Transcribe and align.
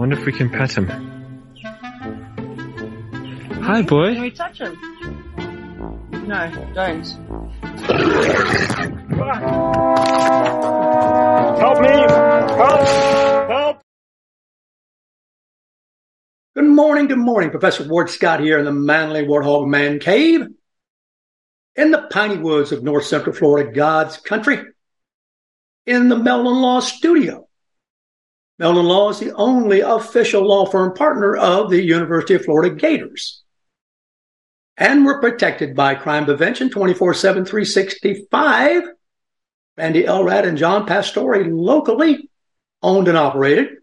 Wonder 0.00 0.18
if 0.18 0.24
we 0.24 0.32
can 0.32 0.48
pet 0.48 0.72
him. 0.72 0.86
Hi, 3.62 3.82
boy. 3.82 4.14
Can 4.14 4.22
we 4.22 4.30
touch 4.30 4.58
him? 4.58 4.80
No, 6.26 6.50
don't. 6.72 7.06
Help 11.58 11.80
me! 11.82 11.90
Help! 12.56 12.88
Help! 13.50 13.82
Good 16.54 16.64
morning, 16.64 17.06
good 17.08 17.18
morning. 17.18 17.50
Professor 17.50 17.86
Ward 17.86 18.08
Scott 18.08 18.40
here 18.40 18.58
in 18.58 18.64
the 18.64 18.72
Manly 18.72 19.26
Warthog 19.26 19.68
Man 19.68 19.98
Cave 19.98 20.46
in 21.76 21.90
the 21.90 22.08
piney 22.10 22.38
woods 22.38 22.72
of 22.72 22.82
north 22.82 23.04
central 23.04 23.36
Florida, 23.36 23.70
God's 23.70 24.16
country, 24.16 24.62
in 25.84 26.08
the 26.08 26.16
Meldon 26.16 26.62
Law 26.62 26.80
Studio. 26.80 27.49
Meldon 28.60 28.84
Law 28.84 29.08
is 29.08 29.18
the 29.18 29.34
only 29.36 29.80
official 29.80 30.46
law 30.46 30.66
firm 30.66 30.92
partner 30.92 31.34
of 31.34 31.70
the 31.70 31.82
University 31.82 32.34
of 32.34 32.44
Florida 32.44 32.74
Gators. 32.74 33.42
And 34.76 35.06
we're 35.06 35.18
protected 35.18 35.74
by 35.74 35.94
crime 35.94 36.26
prevention 36.26 36.68
24 36.68 37.14
7, 37.14 37.46
365. 37.46 38.82
Randy 39.78 40.02
Elrad 40.02 40.46
and 40.46 40.58
John 40.58 40.86
Pastore 40.86 41.42
locally 41.44 42.28
owned 42.82 43.08
and 43.08 43.16
operated 43.16 43.78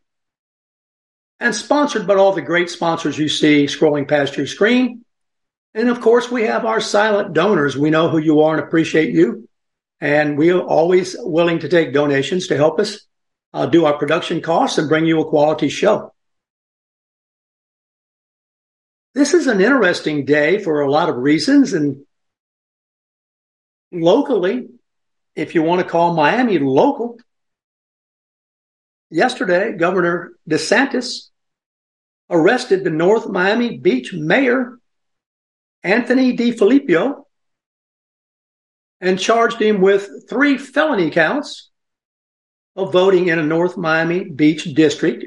and 1.39 1.55
sponsored 1.55 2.05
by 2.05 2.13
all 2.13 2.33
the 2.33 2.41
great 2.43 2.69
sponsors 2.69 3.17
you 3.17 3.29
see 3.29 3.65
scrolling 3.65 4.07
past 4.07 4.37
your 4.37 4.45
screen. 4.45 5.03
And 5.73 5.89
of 5.89 6.01
course, 6.01 6.29
we 6.29 6.43
have 6.43 6.65
our 6.65 6.81
silent 6.81 7.33
donors. 7.33 7.75
We 7.75 7.89
know 7.89 8.09
who 8.09 8.19
you 8.19 8.41
are 8.41 8.55
and 8.55 8.63
appreciate 8.63 9.09
you. 9.09 9.49
And 9.99 10.37
we 10.37 10.51
are 10.51 10.61
always 10.61 11.15
willing 11.17 11.59
to 11.59 11.69
take 11.69 11.93
donations 11.93 12.47
to 12.47 12.55
help 12.55 12.79
us 12.79 13.06
uh, 13.57 13.65
do 13.65 13.85
our 13.85 13.97
production 13.97 14.39
costs 14.39 14.77
and 14.77 14.87
bring 14.87 15.05
you 15.05 15.19
a 15.19 15.25
quality 15.25 15.67
show. 15.67 16.13
This 19.15 19.33
is 19.33 19.47
an 19.47 19.61
interesting 19.61 20.25
day 20.25 20.59
for 20.59 20.81
a 20.81 20.91
lot 20.91 21.09
of 21.09 21.15
reasons. 21.15 21.73
And 21.73 22.05
locally, 23.91 24.67
if 25.35 25.55
you 25.55 25.63
want 25.63 25.81
to 25.81 25.87
call 25.87 26.13
Miami 26.13 26.59
local, 26.59 27.17
yesterday, 29.09 29.75
Governor 29.75 30.33
DeSantis 30.47 31.29
arrested 32.29 32.83
the 32.83 32.91
North 32.91 33.27
Miami 33.27 33.79
Beach 33.79 34.13
mayor, 34.13 34.77
Anthony 35.81 36.37
DeFillipo, 36.37 37.23
and 39.01 39.17
charged 39.17 39.59
him 39.59 39.81
with 39.81 40.29
three 40.29 40.59
felony 40.59 41.09
counts 41.09 41.71
of 42.77 42.93
voting 42.93 43.27
in 43.27 43.39
a 43.39 43.43
North 43.43 43.75
Miami 43.75 44.23
Beach 44.23 44.63
district, 44.63 45.25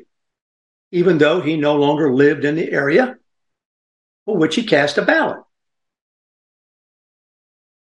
even 0.93 1.19
though 1.19 1.41
he 1.41 1.57
no 1.57 1.77
longer 1.77 2.15
lived 2.15 2.45
in 2.45 2.55
the 2.55 2.71
area 2.71 3.17
for 4.25 4.37
which 4.37 4.55
he 4.55 4.63
cast 4.63 4.97
a 4.97 5.03
ballot. 5.03 5.43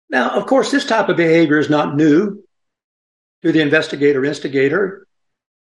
Now, 0.09 0.31
of 0.31 0.45
course, 0.45 0.71
this 0.71 0.85
type 0.85 1.09
of 1.09 1.17
behavior 1.17 1.57
is 1.57 1.69
not 1.69 1.95
new 1.95 2.43
to 3.41 3.51
the 3.51 3.61
investigator 3.61 4.23
instigator 4.25 5.07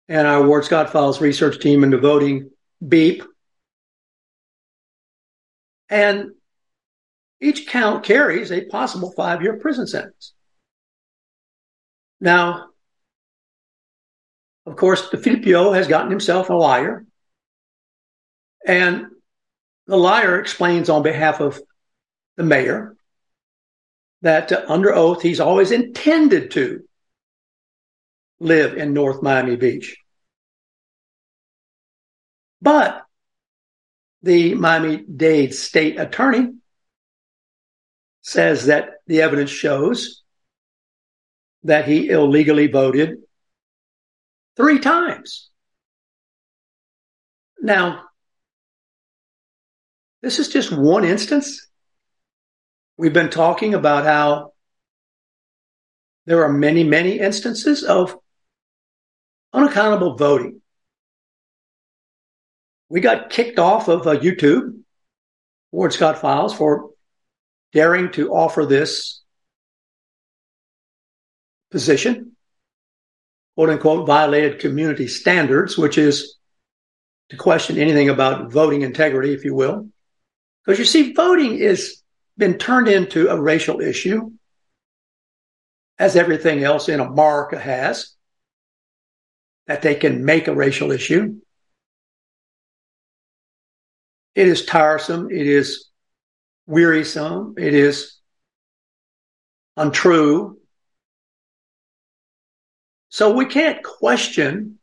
and 0.08 0.26
our 0.26 0.46
Ward 0.46 0.64
Scott 0.64 0.90
Files 0.90 1.20
research 1.20 1.60
team 1.60 1.84
into 1.84 1.98
voting 1.98 2.50
beep. 2.86 3.24
And 5.88 6.32
each 7.40 7.66
count 7.66 8.04
carries 8.04 8.52
a 8.52 8.64
possible 8.64 9.12
five 9.12 9.42
year 9.42 9.58
prison 9.58 9.86
sentence. 9.86 10.32
Now, 12.20 12.71
of 14.66 14.76
course, 14.76 15.08
DeFillipo 15.10 15.74
has 15.74 15.88
gotten 15.88 16.10
himself 16.10 16.50
a 16.50 16.54
liar. 16.54 17.04
And 18.66 19.06
the 19.86 19.96
liar 19.96 20.38
explains 20.38 20.88
on 20.88 21.02
behalf 21.02 21.40
of 21.40 21.60
the 22.36 22.44
mayor 22.44 22.96
that 24.22 24.52
uh, 24.52 24.64
under 24.68 24.94
oath 24.94 25.20
he's 25.22 25.40
always 25.40 25.72
intended 25.72 26.52
to 26.52 26.84
live 28.38 28.76
in 28.76 28.92
North 28.92 29.22
Miami 29.22 29.56
Beach. 29.56 29.96
But 32.60 33.04
the 34.22 34.54
Miami 34.54 34.98
Dade 34.98 35.52
state 35.52 35.98
attorney 35.98 36.52
says 38.20 38.66
that 38.66 38.90
the 39.08 39.22
evidence 39.22 39.50
shows 39.50 40.22
that 41.64 41.86
he 41.88 42.08
illegally 42.08 42.68
voted 42.68 43.18
three 44.56 44.78
times. 44.78 45.50
Now, 47.60 48.04
this 50.20 50.38
is 50.38 50.48
just 50.48 50.72
one 50.72 51.04
instance. 51.04 51.68
We've 52.96 53.12
been 53.12 53.30
talking 53.30 53.74
about 53.74 54.04
how 54.04 54.52
there 56.26 56.44
are 56.44 56.52
many, 56.52 56.84
many 56.84 57.18
instances 57.18 57.82
of 57.82 58.16
unaccountable 59.52 60.16
voting. 60.16 60.60
We 62.88 63.00
got 63.00 63.30
kicked 63.30 63.58
off 63.58 63.88
of 63.88 64.06
uh, 64.06 64.16
YouTube, 64.16 64.82
Ward 65.72 65.92
Scott 65.92 66.20
Files, 66.20 66.54
for 66.54 66.90
daring 67.72 68.12
to 68.12 68.32
offer 68.32 68.66
this 68.66 69.22
position, 71.70 72.31
quote 73.54 73.70
unquote, 73.70 74.06
violated 74.06 74.60
community 74.60 75.06
standards, 75.06 75.76
which 75.76 75.98
is 75.98 76.36
to 77.30 77.36
question 77.36 77.78
anything 77.78 78.08
about 78.08 78.52
voting 78.52 78.82
integrity, 78.82 79.32
if 79.32 79.44
you 79.44 79.54
will. 79.54 79.88
Because 80.64 80.78
you 80.78 80.84
see, 80.84 81.12
voting 81.12 81.58
has 81.58 82.02
been 82.36 82.58
turned 82.58 82.88
into 82.88 83.28
a 83.28 83.40
racial 83.40 83.80
issue, 83.80 84.30
as 85.98 86.16
everything 86.16 86.62
else 86.64 86.88
in 86.88 87.00
America 87.00 87.58
has, 87.58 88.14
that 89.66 89.82
they 89.82 89.94
can 89.94 90.24
make 90.24 90.48
a 90.48 90.54
racial 90.54 90.90
issue. 90.90 91.36
It 94.34 94.48
is 94.48 94.64
tiresome. 94.64 95.30
It 95.30 95.46
is 95.46 95.90
wearisome. 96.66 97.54
It 97.58 97.74
is 97.74 98.18
untrue. 99.76 100.58
So 103.12 103.30
we 103.34 103.44
can't 103.44 103.82
question 103.82 104.78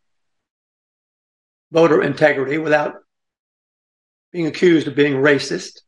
voter 1.72 2.04
integrity 2.04 2.60
without 2.60 2.98
being 4.32 4.46
accused 4.46 4.88
of 4.88 4.94
being 4.94 5.16
racist. 5.16 5.80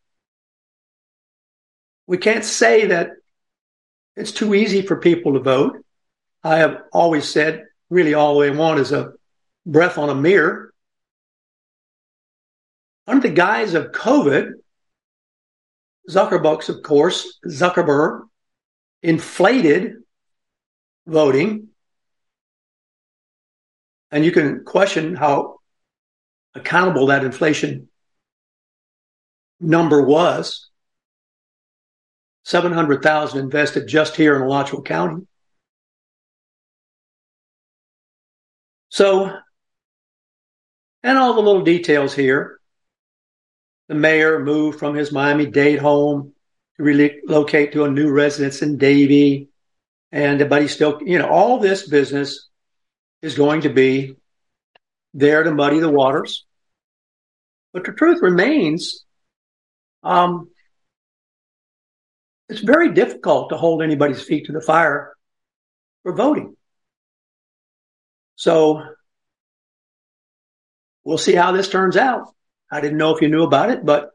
We 2.08 2.18
can't 2.18 2.44
say 2.44 2.88
that 2.88 3.12
it's 4.16 4.32
too 4.32 4.56
easy 4.56 4.82
for 4.82 4.96
people 4.96 5.34
to 5.34 5.40
vote. 5.40 5.86
I 6.44 6.58
have 6.58 6.82
always 6.92 7.30
said 7.30 7.66
really 7.92 8.16
all 8.16 8.40
they 8.40 8.50
want 8.50 8.80
is 8.80 8.92
a 8.92 9.14
breath 9.68 10.00
on 10.00 10.10
a 10.10 10.16
mirror. 10.16 10.74
Under 13.06 13.28
the 13.28 13.36
guise 13.36 13.76
of 13.76 13.92
COVID, 13.92 14.54
Zuckerbucks, 16.10 16.70
of 16.70 16.82
course, 16.82 17.38
Zuckerberg 17.46 18.24
inflated 19.04 19.98
voting. 21.06 21.68
And 24.12 24.26
you 24.26 24.32
can 24.32 24.64
question 24.66 25.16
how 25.16 25.60
accountable 26.54 27.08
that 27.08 27.24
inflation 27.24 27.88
number 29.60 30.02
was. 30.02 30.70
700,000 32.44 33.40
invested 33.40 33.88
just 33.88 34.16
here 34.16 34.36
in 34.36 34.42
Alachua 34.42 34.82
County. 34.82 35.28
So, 38.90 39.32
and 41.04 41.18
all 41.18 41.34
the 41.34 41.42
little 41.42 41.64
details 41.64 42.14
here. 42.14 42.60
The 43.88 43.96
mayor 43.96 44.40
moved 44.40 44.80
from 44.80 44.96
his 44.96 45.12
Miami 45.12 45.46
Dade 45.46 45.80
home 45.80 46.34
to 46.78 46.84
relocate 46.84 47.74
to 47.74 47.86
a 47.86 47.92
new 47.92 48.12
residence 48.12 48.62
in 48.62 48.78
Davie. 48.78 49.50
And, 50.12 50.50
but 50.50 50.62
he 50.62 50.68
still, 50.68 51.00
you 51.06 51.20
know, 51.20 51.30
all 51.30 51.60
this 51.60 51.88
business 51.88 52.50
is 53.22 53.36
going 53.36 53.62
to 53.62 53.70
be 53.70 54.16
there 55.14 55.44
to 55.44 55.52
muddy 55.52 55.80
the 55.80 55.90
waters. 55.90 56.46
But 57.74 57.86
the 57.86 57.94
truth 57.94 58.22
remains, 58.22 59.06
um, 60.04 60.50
it's 62.50 62.62
very 62.62 62.94
difficult 62.94 63.50
to 63.50 63.58
hold 63.58 63.82
anybody's 63.82 64.24
feet 64.24 64.48
to 64.48 64.52
the 64.52 64.62
fire 64.62 65.14
for 66.04 66.14
voting. 66.14 66.56
So 68.36 68.84
we'll 71.04 71.18
see 71.18 71.36
how 71.36 71.52
this 71.52 71.70
turns 71.70 71.96
out. 71.96 72.34
I 72.72 72.82
didn't 72.82 72.98
know 72.98 73.16
if 73.16 73.22
you 73.22 73.30
knew 73.30 73.44
about 73.44 73.70
it, 73.70 73.86
but 73.86 74.12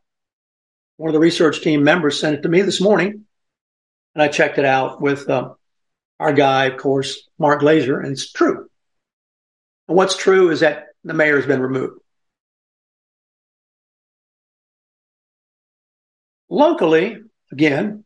one 0.97 1.09
of 1.09 1.15
the 1.15 1.21
research 1.21 1.61
team 1.61 1.85
members 1.85 2.19
sent 2.19 2.37
it 2.37 2.43
to 2.43 2.49
me 2.49 2.63
this 2.63 2.81
morning, 2.81 3.27
and 4.15 4.23
I 4.23 4.29
checked 4.29 4.59
it 4.59 4.65
out 4.65 5.01
with 5.01 5.29
uh, 5.29 5.53
our 6.19 6.33
guy, 6.33 6.67
of 6.67 6.79
course, 6.79 7.29
Mark 7.39 7.61
Glazer, 7.61 8.03
and 8.03 8.13
it's 8.13 8.33
true. 8.33 8.69
And 9.89 9.97
what's 9.97 10.17
true 10.17 10.51
is 10.51 10.61
that 10.61 10.87
the 11.05 11.15
mayor 11.15 11.37
has 11.37 11.47
been 11.47 11.61
removed. 11.61 12.01
Locally, 16.49 17.19
again, 17.53 18.05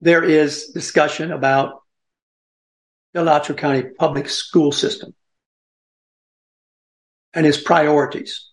there 0.00 0.24
is 0.24 0.68
discussion 0.68 1.32
about 1.32 1.82
the 3.12 3.22
Alachua 3.22 3.56
County 3.56 3.82
public 3.98 4.28
school 4.28 4.72
system 4.72 5.14
and 7.34 7.46
its 7.46 7.60
priorities 7.60 8.48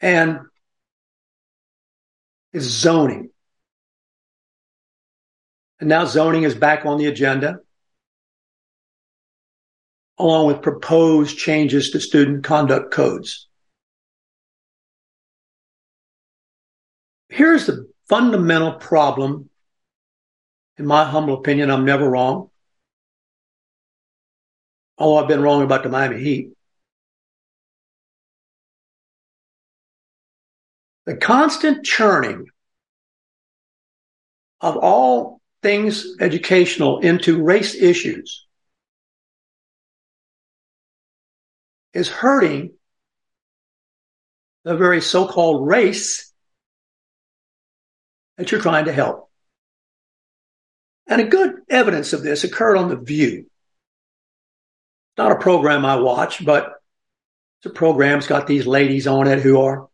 and 0.00 0.40
its 2.52 2.64
zoning. 2.64 3.30
And 5.78 5.88
now 5.88 6.04
zoning 6.04 6.42
is 6.44 6.54
back 6.54 6.84
on 6.84 6.98
the 6.98 7.06
agenda, 7.06 7.60
along 10.20 10.46
with 10.46 10.62
proposed 10.62 11.38
changes 11.38 11.90
to 11.90 12.00
student 12.00 12.44
conduct 12.44 12.92
codes. 12.92 13.48
Here's 17.30 17.66
the 17.66 17.88
fundamental 18.08 18.72
problem. 18.72 19.48
In 20.76 20.86
my 20.86 21.04
humble 21.04 21.34
opinion, 21.34 21.70
I'm 21.70 21.84
never 21.84 22.08
wrong. 22.08 22.50
Although 24.98 25.22
I've 25.22 25.28
been 25.28 25.42
wrong 25.42 25.62
about 25.62 25.82
the 25.82 25.88
Miami 25.88 26.20
Heat. 26.20 26.50
The 31.06 31.16
constant 31.16 31.84
churning 31.84 32.46
of 34.60 34.76
all 34.76 35.40
things 35.62 36.16
educational 36.20 36.98
into 37.00 37.42
race 37.42 37.74
issues 37.74 38.46
is 41.92 42.08
hurting 42.08 42.74
the 44.64 44.76
very 44.76 45.00
so-called 45.00 45.66
race 45.66 46.32
that 48.36 48.50
you're 48.50 48.60
trying 48.60 48.84
to 48.86 48.92
help. 48.92 49.30
And 51.06 51.20
a 51.20 51.24
good 51.24 51.56
evidence 51.68 52.12
of 52.12 52.22
this 52.22 52.44
occurred 52.44 52.76
on 52.76 52.88
The 52.88 52.96
View. 52.96 53.46
Not 55.18 55.32
a 55.32 55.36
program 55.36 55.84
I 55.84 55.96
watch, 55.96 56.44
but 56.44 56.72
it's 57.58 57.66
a 57.66 57.70
program's 57.70 58.26
got 58.26 58.46
these 58.46 58.66
ladies 58.66 59.06
on 59.06 59.26
it 59.26 59.40
who 59.40 59.60
are 59.60 59.88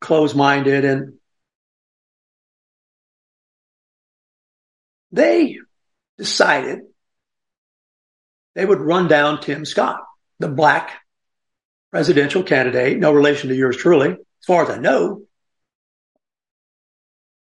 close-minded 0.00 0.84
and 0.84 1.14
they 5.12 5.58
decided 6.16 6.80
they 8.54 8.64
would 8.64 8.80
run 8.80 9.08
down 9.08 9.40
Tim 9.40 9.64
Scott, 9.64 10.00
the 10.38 10.48
black 10.48 11.00
presidential 11.90 12.42
candidate, 12.42 12.98
no 12.98 13.12
relation 13.12 13.48
to 13.48 13.56
yours 13.56 13.76
truly, 13.76 14.10
as 14.10 14.46
far 14.46 14.62
as 14.62 14.70
I 14.70 14.78
know 14.78 15.22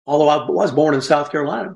although 0.06 0.28
I 0.28 0.48
was 0.48 0.72
born 0.72 0.94
in 0.94 1.02
South 1.02 1.30
Carolina. 1.30 1.74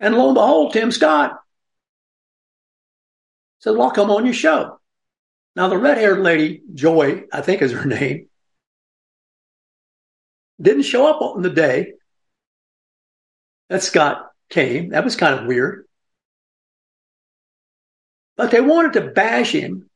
And 0.00 0.14
lo 0.14 0.28
and 0.28 0.34
behold, 0.34 0.72
Tim 0.72 0.92
Scott 0.92 1.38
said, 3.60 3.70
Well, 3.70 3.84
I'll 3.84 3.90
come 3.90 4.10
on 4.10 4.24
your 4.24 4.34
show. 4.34 4.78
Now, 5.56 5.68
the 5.68 5.78
red 5.78 5.98
haired 5.98 6.20
lady, 6.20 6.62
Joy, 6.74 7.24
I 7.32 7.40
think 7.40 7.62
is 7.62 7.72
her 7.72 7.84
name, 7.86 8.28
didn't 10.60 10.82
show 10.82 11.08
up 11.08 11.22
on 11.22 11.42
the 11.42 11.50
day 11.50 11.94
that 13.70 13.82
Scott 13.82 14.30
came. 14.48 14.90
That 14.90 15.04
was 15.04 15.16
kind 15.16 15.38
of 15.38 15.46
weird. 15.46 15.86
But 18.36 18.50
they 18.50 18.60
wanted 18.60 18.94
to 18.94 19.10
bash 19.12 19.52
him, 19.52 19.88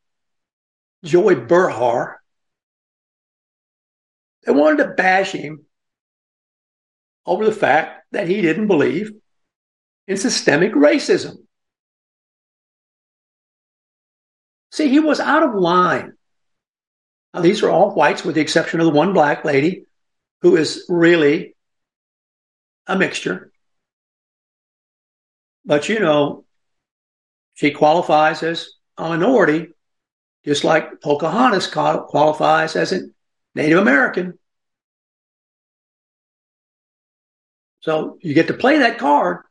Joy 1.05 1.35
Behar. 1.35 2.21
they 4.45 4.53
wanted 4.53 4.85
to 4.85 4.91
bash 4.91 5.33
him 5.33 5.65
over 7.27 7.45
the 7.45 7.53
fact 7.53 8.06
that 8.12 8.29
he 8.29 8.41
didn't 8.41 8.69
believe 8.69 9.12
in 10.06 10.17
systemic 10.17 10.73
racism. 10.73 11.37
See, 14.71 14.89
he 14.89 15.00
was 15.00 15.21
out 15.21 15.43
of 15.43 15.55
line. 15.55 16.12
Now, 17.35 17.41
these 17.41 17.62
are 17.62 17.71
all 17.71 17.95
whites 17.95 18.25
with 18.25 18.35
the 18.35 18.41
exception 18.41 18.81
of 18.81 18.87
the 18.87 18.93
one 18.93 19.12
black 19.12 19.45
lady 19.45 19.85
who 20.41 20.56
is 20.56 20.87
really 20.89 21.55
a 22.87 22.97
mixture. 22.97 23.53
But 25.69 25.91
you 25.91 26.00
know, 26.00 26.47
she 27.53 27.73
qualifies 27.73 28.43
as 28.43 28.70
a 28.97 29.03
minority, 29.11 29.69
just 30.43 30.65
like 30.65 31.03
Pocahontas 31.03 31.67
qualifies 31.67 32.75
as 32.75 32.93
a 32.93 33.00
Native 33.55 33.79
American. 33.79 34.38
So 37.81 38.17
you 38.23 38.32
get 38.32 38.47
to 38.47 38.55
play 38.55 38.79
that 38.79 38.97
card. 38.97 39.44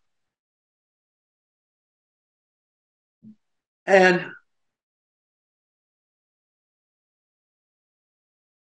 And 3.86 4.26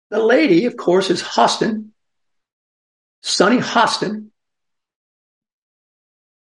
the 0.08 0.18
lady, 0.18 0.64
of 0.64 0.78
course, 0.78 1.10
is 1.10 1.22
Hostin, 1.22 1.90
Sunny 3.22 3.58
Hostin. 3.58 4.30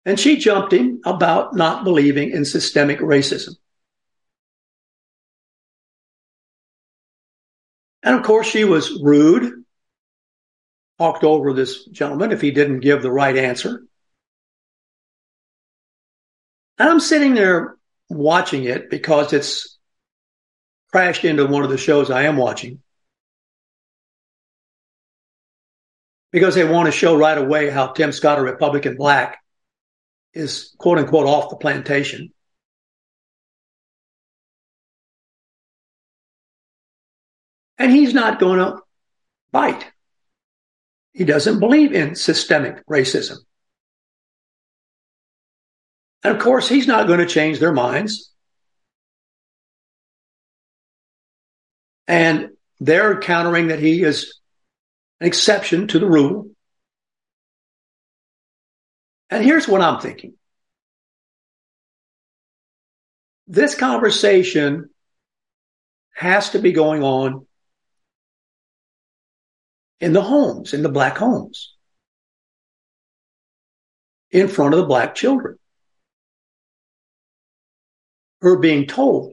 And 0.04 0.18
she 0.18 0.36
jumped 0.36 0.72
him 0.72 1.00
about 1.04 1.54
not 1.54 1.84
believing 1.84 2.30
in 2.30 2.44
systemic 2.44 2.98
racism. 2.98 3.56
And 8.02 8.16
of 8.16 8.24
course, 8.24 8.48
she 8.48 8.64
was 8.64 9.00
rude, 9.00 9.64
talked 10.98 11.22
over 11.22 11.52
this 11.52 11.84
gentleman 11.86 12.32
if 12.32 12.40
he 12.40 12.50
didn't 12.50 12.80
give 12.80 13.00
the 13.00 13.12
right 13.12 13.36
answer. 13.36 13.84
And 16.78 16.88
I'm 16.88 17.00
sitting 17.00 17.34
there 17.34 17.76
watching 18.08 18.64
it 18.64 18.90
because 18.90 19.32
it's 19.32 19.78
crashed 20.90 21.24
into 21.24 21.46
one 21.46 21.62
of 21.62 21.70
the 21.70 21.78
shows 21.78 22.10
I 22.10 22.24
am 22.24 22.36
watching. 22.36 22.80
Because 26.32 26.54
they 26.54 26.64
want 26.64 26.86
to 26.86 26.92
show 26.92 27.16
right 27.16 27.36
away 27.36 27.70
how 27.70 27.88
Tim 27.88 28.10
Scott, 28.10 28.38
a 28.38 28.42
Republican 28.42 28.96
black, 28.96 29.41
is 30.34 30.74
quote 30.78 30.98
unquote 30.98 31.26
off 31.26 31.50
the 31.50 31.56
plantation. 31.56 32.32
and 37.82 37.90
he's 37.90 38.14
not 38.14 38.38
going 38.38 38.60
to 38.60 38.80
bite. 39.50 39.90
He 41.12 41.24
doesn't 41.24 41.58
believe 41.58 41.92
in 41.92 42.14
systemic 42.14 42.86
racism. 42.86 43.38
And 46.22 46.36
of 46.36 46.40
course, 46.40 46.68
he's 46.68 46.86
not 46.86 47.08
going 47.08 47.18
to 47.18 47.26
change 47.26 47.58
their 47.58 47.72
minds. 47.72 48.30
And 52.06 52.50
they're 52.78 53.18
countering 53.18 53.66
that 53.68 53.80
he 53.80 54.04
is 54.04 54.38
an 55.20 55.26
exception 55.26 55.88
to 55.88 55.98
the 55.98 56.06
rule. 56.06 56.51
And 59.32 59.42
here's 59.42 59.66
what 59.66 59.80
I'm 59.80 59.98
thinking. 59.98 60.34
This 63.46 63.74
conversation 63.74 64.90
has 66.14 66.50
to 66.50 66.58
be 66.58 66.72
going 66.72 67.02
on 67.02 67.46
in 70.00 70.12
the 70.12 70.20
homes, 70.20 70.74
in 70.74 70.82
the 70.82 70.90
black 70.90 71.16
homes, 71.16 71.74
in 74.30 74.48
front 74.48 74.74
of 74.74 74.80
the 74.80 74.86
black 74.86 75.14
children 75.14 75.58
who 78.42 78.52
are 78.52 78.58
being 78.58 78.86
told 78.86 79.32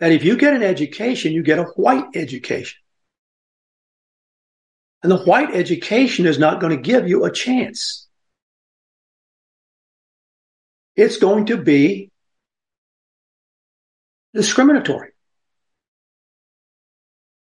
that 0.00 0.10
if 0.10 0.24
you 0.24 0.36
get 0.36 0.52
an 0.52 0.64
education, 0.64 1.32
you 1.32 1.44
get 1.44 1.60
a 1.60 1.64
white 1.76 2.16
education. 2.16 2.81
And 5.02 5.10
the 5.10 5.18
white 5.18 5.54
education 5.54 6.26
is 6.26 6.38
not 6.38 6.60
going 6.60 6.76
to 6.76 6.82
give 6.82 7.08
you 7.08 7.24
a 7.24 7.32
chance. 7.32 8.06
It's 10.94 11.16
going 11.16 11.46
to 11.46 11.56
be 11.56 12.10
discriminatory. 14.34 15.10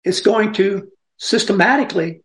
It's 0.04 0.20
going 0.20 0.54
to 0.54 0.90
systematically 1.18 2.22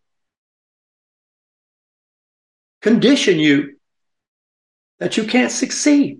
condition 2.81 3.39
you 3.39 3.77
that 4.99 5.17
you 5.17 5.25
can't 5.25 5.51
succeed. 5.51 6.19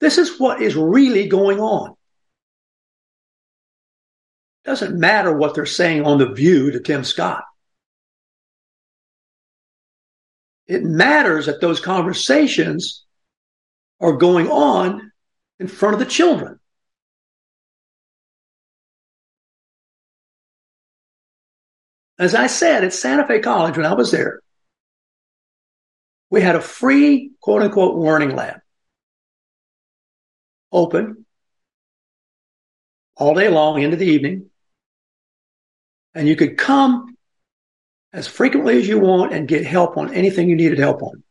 This 0.00 0.18
is 0.18 0.38
what 0.40 0.60
is 0.60 0.74
really 0.74 1.28
going 1.28 1.60
on. 1.60 1.94
Doesn't 4.64 4.98
matter 4.98 5.36
what 5.36 5.54
they're 5.54 5.66
saying 5.66 6.04
on 6.04 6.18
the 6.18 6.32
view 6.32 6.70
to 6.70 6.80
Tim 6.80 7.04
Scott. 7.04 7.44
It 10.66 10.84
matters 10.84 11.46
that 11.46 11.60
those 11.60 11.80
conversations 11.80 13.04
are 14.00 14.12
going 14.12 14.48
on 14.48 15.12
in 15.58 15.68
front 15.68 15.94
of 15.94 16.00
the 16.00 16.06
children. 16.06 16.58
As 22.18 22.36
I 22.36 22.46
said 22.46 22.84
at 22.84 22.92
Santa 22.92 23.26
Fe 23.26 23.40
College 23.40 23.76
when 23.76 23.86
I 23.86 23.94
was 23.94 24.12
there, 24.12 24.42
we 26.30 26.40
had 26.40 26.54
a 26.54 26.60
free 26.60 27.32
quote 27.40 27.62
unquote 27.62 27.96
learning 27.96 28.36
lab 28.36 28.60
open 30.70 31.26
all 33.16 33.34
day 33.34 33.48
long 33.48 33.82
into 33.82 33.96
the 33.96 34.06
evening. 34.06 34.50
And 36.14 36.28
you 36.28 36.36
could 36.36 36.58
come 36.58 37.16
as 38.12 38.26
frequently 38.26 38.78
as 38.78 38.86
you 38.86 38.98
want 38.98 39.32
and 39.32 39.48
get 39.48 39.64
help 39.64 39.96
on 39.96 40.14
anything 40.14 40.48
you 40.48 40.56
needed 40.56 40.78
help 40.78 41.02
on. 41.02 41.22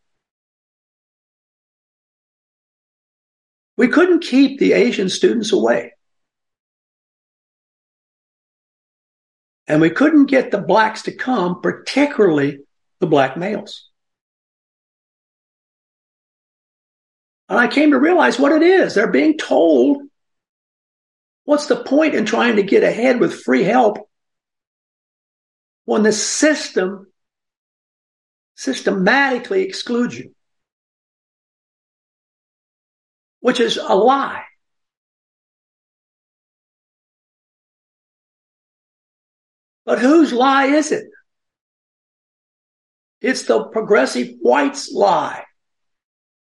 We 3.78 3.88
couldn't 3.88 4.24
keep 4.24 4.60
the 4.60 4.74
Asian 4.74 5.10
students 5.10 5.52
away. 5.52 5.94
And 9.68 9.80
we 9.82 9.90
couldn't 9.90 10.26
get 10.26 10.52
the 10.52 10.58
blacks 10.58 11.04
to 11.04 11.14
come, 11.14 11.62
particularly 11.62 12.60
the 13.00 13.08
black 13.08 13.38
males. 13.38 13.90
And 17.48 17.60
I 17.60 17.68
came 17.68 17.92
to 17.92 18.00
realize 18.00 18.40
what 18.40 18.52
it 18.52 18.64
is. 18.64 18.96
They're 18.96 19.12
being 19.12 19.38
told 19.38 20.02
what's 21.46 21.68
the 21.68 21.84
point 21.84 22.16
in 22.16 22.26
trying 22.26 22.58
to 22.58 22.64
get 22.64 22.84
ahead 22.84 23.20
with 23.20 23.42
free 23.42 23.64
help 23.64 24.10
when 25.86 26.04
the 26.04 26.12
system 26.12 27.08
systematically 28.56 29.64
excludes 29.64 30.18
you, 30.18 30.34
which 33.40 33.60
is 33.60 33.78
a 33.78 33.96
lie. 33.96 34.44
But 39.86 40.00
whose 40.00 40.32
lie 40.32 40.68
is 40.68 40.92
it? 40.92 41.06
It's 43.20 43.44
the 43.44 43.66
progressive 43.66 44.36
whites 44.40 44.92
lie. 44.92 45.44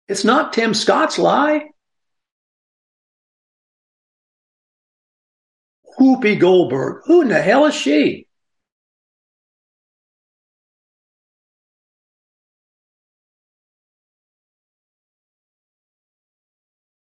It's 0.08 0.24
not 0.24 0.52
Tim 0.52 0.74
Scott's 0.74 1.18
lie. 1.18 1.70
Whoopi 5.98 6.38
Goldberg. 6.38 7.02
Who 7.06 7.22
in 7.22 7.28
the 7.28 7.40
hell 7.40 7.66
is 7.66 7.74
she? 7.74 8.26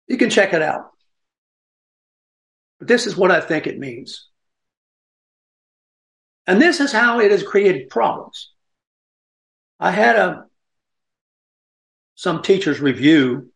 You 0.07 0.17
can 0.17 0.29
check 0.29 0.53
it 0.53 0.61
out. 0.61 0.91
But 2.79 2.87
this 2.87 3.07
is 3.07 3.17
what 3.17 3.31
I 3.31 3.41
think 3.41 3.67
it 3.67 3.79
means. 3.79 4.27
And 6.45 6.61
this 6.61 6.79
is 6.79 6.91
how 6.91 7.19
it 7.19 7.31
has 7.31 7.43
created 7.43 7.89
problems. 7.89 8.51
I 9.79 9.91
had 9.91 10.15
a 10.15 10.45
some 12.15 12.41
teachers 12.41 12.79
review 12.79 13.51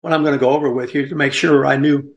what 0.00 0.12
I'm 0.12 0.22
going 0.22 0.34
to 0.34 0.38
go 0.38 0.50
over 0.50 0.70
with 0.70 0.94
you 0.94 1.08
to 1.08 1.14
make 1.14 1.32
sure 1.32 1.66
I 1.66 1.76
knew 1.76 2.14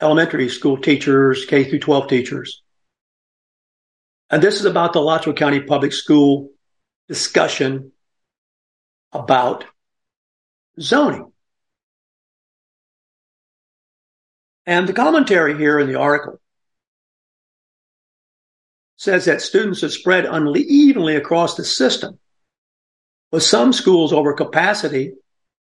elementary 0.00 0.48
school 0.48 0.78
teachers, 0.78 1.44
K 1.44 1.64
through 1.64 1.80
12 1.80 2.08
teachers. 2.08 2.62
And 4.30 4.42
this 4.42 4.60
is 4.60 4.64
about 4.64 4.92
the 4.92 5.00
Alachua 5.00 5.34
County 5.34 5.60
Public 5.60 5.92
School 5.92 6.50
discussion 7.08 7.92
about 9.12 9.64
zoning. 10.80 11.31
And 14.66 14.88
the 14.88 14.92
commentary 14.92 15.56
here 15.56 15.78
in 15.80 15.88
the 15.88 15.98
article 15.98 16.40
says 18.96 19.24
that 19.24 19.42
students 19.42 19.82
are 19.82 19.88
spread 19.88 20.24
unevenly 20.24 21.16
across 21.16 21.56
the 21.56 21.64
system, 21.64 22.20
with 23.32 23.42
some 23.42 23.72
schools 23.72 24.12
over 24.12 24.32
capacity 24.34 25.14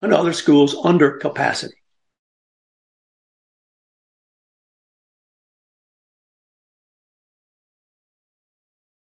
and 0.02 0.14
other 0.14 0.34
schools 0.34 0.76
under 0.84 1.12
capacity. 1.18 1.76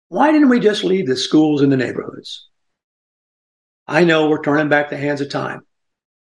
Why 0.10 0.32
didn't 0.32 0.50
we 0.50 0.60
just 0.60 0.84
leave 0.84 1.08
the 1.08 1.16
schools 1.16 1.64
in 1.64 1.72
the 1.72 1.78
neighborhoods? 1.78 2.48
I 3.88 4.04
know 4.04 4.30
we're 4.30 4.44
turning 4.44 4.70
back 4.70 4.90
the 4.90 4.98
hands 4.98 5.22
of 5.22 5.30
time. 5.30 5.62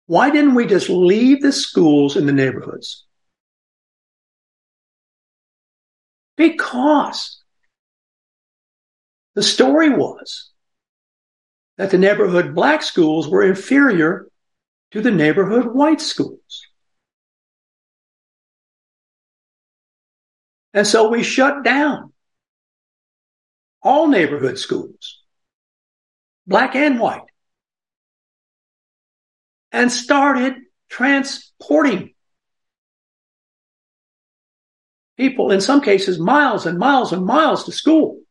Why 0.06 0.30
didn't 0.30 0.54
we 0.54 0.68
just 0.68 0.90
leave 0.90 1.42
the 1.42 1.52
schools 1.52 2.16
in 2.16 2.28
the 2.28 2.34
neighborhoods? 2.34 3.07
Because 6.38 7.42
the 9.34 9.44
story 9.44 9.90
was 9.90 10.52
that 11.78 11.92
the 11.92 11.98
neighborhood 11.98 12.56
black 12.56 12.82
schools 12.82 13.28
were 13.28 13.44
inferior 13.44 14.28
to 14.92 15.02
the 15.02 15.12
neighborhood 15.12 15.66
white 15.66 16.00
schools. 16.00 16.68
And 20.74 20.86
so 20.86 21.10
we 21.10 21.24
shut 21.24 21.64
down 21.64 22.14
all 23.82 24.08
neighborhood 24.08 24.60
schools, 24.60 25.24
black 26.46 26.76
and 26.76 27.00
white, 27.00 27.22
and 29.72 29.92
started 29.92 30.54
transporting 30.90 32.14
people, 35.18 35.52
in 35.52 35.60
some 35.60 35.82
cases, 35.82 36.20
miles 36.20 36.66
and 36.66 36.78
miles 36.78 37.12
and 37.12 37.26
miles 37.26 37.66
to 37.66 37.72
school 37.72 38.22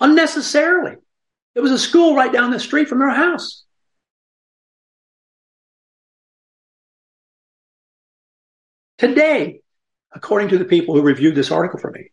unnecessarily. 0.00 0.96
There 1.54 1.62
was 1.62 1.72
a 1.72 1.78
school 1.78 2.14
right 2.14 2.32
down 2.32 2.50
the 2.50 2.60
street 2.60 2.88
from 2.88 2.98
their 2.98 3.10
house. 3.10 3.64
Today, 8.98 9.60
according 10.14 10.48
to 10.48 10.58
the 10.58 10.64
people 10.64 10.94
who 10.94 11.02
reviewed 11.02 11.34
this 11.34 11.50
article 11.50 11.78
for 11.78 11.90
me, 11.90 12.10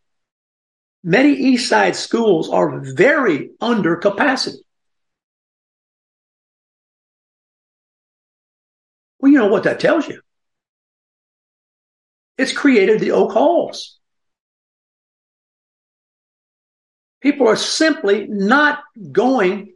many 1.04 1.34
East 1.34 1.70
Side 1.70 1.96
schools 1.96 2.50
are 2.50 2.82
very 2.96 3.52
under 3.62 3.98
capacity. 3.98 4.60
Well, 9.20 9.32
you 9.32 9.38
know 9.38 9.48
what 9.48 9.64
that 9.64 9.80
tells 9.80 10.08
you. 10.08 10.22
It's 12.38 12.52
created 12.52 13.00
the 13.00 13.12
Oak 13.12 13.32
Halls. 13.32 14.00
People 17.24 17.48
are 17.48 17.56
simply 17.56 18.28
not 18.28 18.84
going 19.14 19.76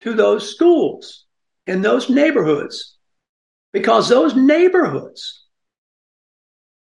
to 0.00 0.12
those 0.12 0.52
schools 0.52 1.24
in 1.68 1.82
those 1.82 2.10
neighborhoods 2.10 2.96
because 3.72 4.08
those 4.08 4.34
neighborhoods 4.34 5.44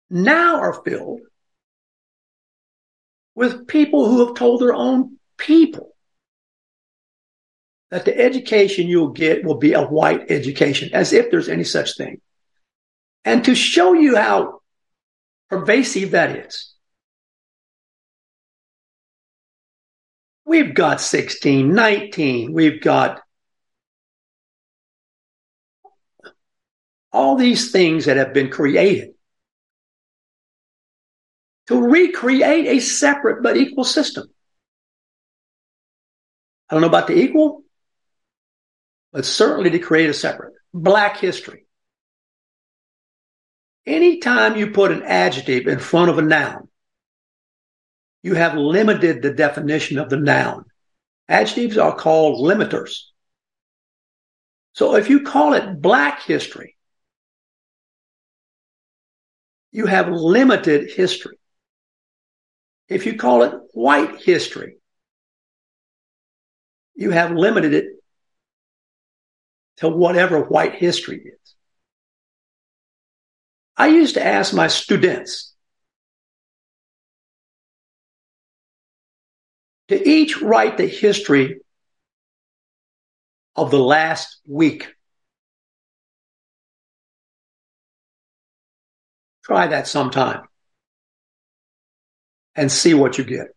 now 0.09 0.61
are 0.61 0.81
filled 0.85 1.19
with 3.35 3.67
people 3.67 4.07
who 4.07 4.25
have 4.25 4.35
told 4.35 4.61
their 4.61 4.73
own 4.73 5.17
people 5.37 5.95
that 7.91 8.05
the 8.05 8.17
education 8.17 8.87
you'll 8.87 9.09
get 9.09 9.43
will 9.43 9.57
be 9.57 9.73
a 9.73 9.83
white 9.83 10.31
education, 10.31 10.91
as 10.93 11.11
if 11.11 11.29
there's 11.29 11.49
any 11.49 11.65
such 11.65 11.97
thing. 11.97 12.21
And 13.25 13.43
to 13.43 13.53
show 13.53 13.91
you 13.91 14.15
how 14.15 14.58
pervasive 15.49 16.11
that 16.11 16.35
is. 16.35 16.73
We've 20.45 20.73
got 20.73 20.99
1619. 20.99 22.53
We've 22.53 22.81
got 22.81 23.21
all 27.11 27.35
these 27.35 27.71
things 27.71 28.05
that 28.05 28.17
have 28.17 28.33
been 28.33 28.49
created 28.49 29.11
to 31.67 31.79
recreate 31.79 32.65
a 32.65 32.79
separate 32.79 33.43
but 33.43 33.57
equal 33.57 33.83
system. 33.83 34.27
I 36.69 36.75
don't 36.75 36.81
know 36.81 36.87
about 36.87 37.07
the 37.07 37.17
equal, 37.17 37.63
but 39.11 39.25
certainly 39.25 39.69
to 39.71 39.79
create 39.79 40.09
a 40.09 40.13
separate. 40.13 40.53
Black 40.73 41.17
history. 41.17 41.65
Anytime 43.89 44.55
you 44.55 44.69
put 44.69 44.91
an 44.91 45.01
adjective 45.01 45.65
in 45.65 45.79
front 45.79 46.11
of 46.11 46.19
a 46.19 46.21
noun, 46.21 46.67
you 48.21 48.35
have 48.35 48.53
limited 48.53 49.23
the 49.23 49.33
definition 49.33 49.97
of 49.97 50.11
the 50.11 50.17
noun. 50.17 50.65
Adjectives 51.27 51.75
are 51.75 51.95
called 51.95 52.47
limiters. 52.47 53.05
So 54.73 54.95
if 54.95 55.09
you 55.09 55.21
call 55.21 55.53
it 55.53 55.81
black 55.81 56.21
history, 56.21 56.77
you 59.71 59.87
have 59.87 60.07
limited 60.09 60.91
history. 60.91 61.39
If 62.89 63.07
you 63.07 63.17
call 63.17 63.41
it 63.41 63.55
white 63.73 64.21
history, 64.21 64.77
you 66.93 67.09
have 67.09 67.31
limited 67.31 67.73
it 67.73 67.85
to 69.77 69.89
whatever 69.89 70.41
white 70.41 70.75
history 70.75 71.23
is. 71.25 71.55
I 73.79 73.87
used 73.87 74.15
to 74.15 74.25
ask 74.25 74.53
my 74.53 74.67
students 74.67 75.53
to 79.87 80.07
each 80.07 80.41
write 80.41 80.75
the 80.75 80.85
history 80.85 81.61
of 83.55 83.71
the 83.71 83.79
last 83.79 84.41
week. 84.45 84.93
Try 89.45 89.67
that 89.67 89.87
sometime 89.87 90.41
and 92.55 92.69
see 92.69 92.93
what 92.93 93.17
you 93.17 93.23
get. 93.23 93.47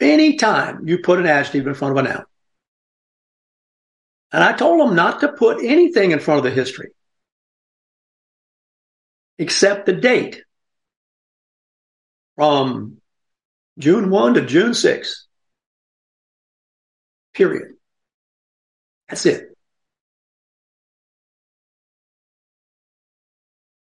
Anytime 0.00 0.88
you 0.88 0.98
put 0.98 1.18
an 1.18 1.26
adjective 1.26 1.66
in 1.66 1.74
front 1.74 1.96
of 1.96 2.04
a 2.04 2.08
noun. 2.08 2.24
And 4.32 4.42
I 4.42 4.52
told 4.52 4.80
them 4.80 4.96
not 4.96 5.20
to 5.20 5.28
put 5.28 5.64
anything 5.64 6.10
in 6.10 6.18
front 6.18 6.38
of 6.38 6.44
the 6.44 6.50
history 6.50 6.90
except 9.38 9.86
the 9.86 9.92
date 9.92 10.42
from 12.36 12.98
June 13.78 14.10
1 14.10 14.34
to 14.34 14.46
June 14.46 14.74
6. 14.74 15.26
Period. 17.32 17.74
That's 19.08 19.26
it. 19.26 19.56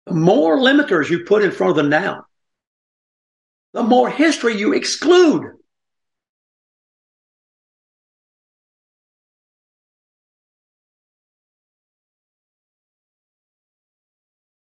The 0.07 0.15
more 0.15 0.59
limiters 0.59 1.09
you 1.09 1.25
put 1.25 1.43
in 1.43 1.51
front 1.51 1.71
of 1.71 1.77
the 1.77 1.89
noun, 1.89 2.23
the 3.73 3.83
more 3.83 4.11
history 4.11 4.57
you 4.57 4.73
exclude. 4.73 5.53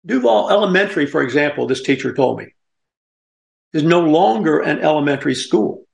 Duval 0.07 0.51
Elementary, 0.51 1.07
for 1.07 1.23
example, 1.23 1.67
this 1.67 1.83
teacher 1.83 2.15
told 2.15 2.39
me, 2.39 2.47
is 3.73 3.83
no 3.83 4.01
longer 4.01 4.61
an 4.61 4.81
elementary 4.81 5.35
school. 5.35 5.85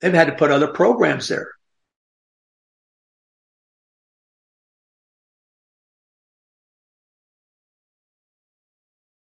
They've 0.00 0.12
had 0.12 0.26
to 0.26 0.34
put 0.34 0.50
other 0.50 0.66
programs 0.66 1.28
there. 1.28 1.52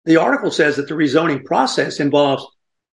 The 0.04 0.16
article 0.16 0.50
says 0.50 0.76
that 0.76 0.88
the 0.88 0.94
rezoning 0.94 1.44
process 1.44 2.00
involves 2.00 2.46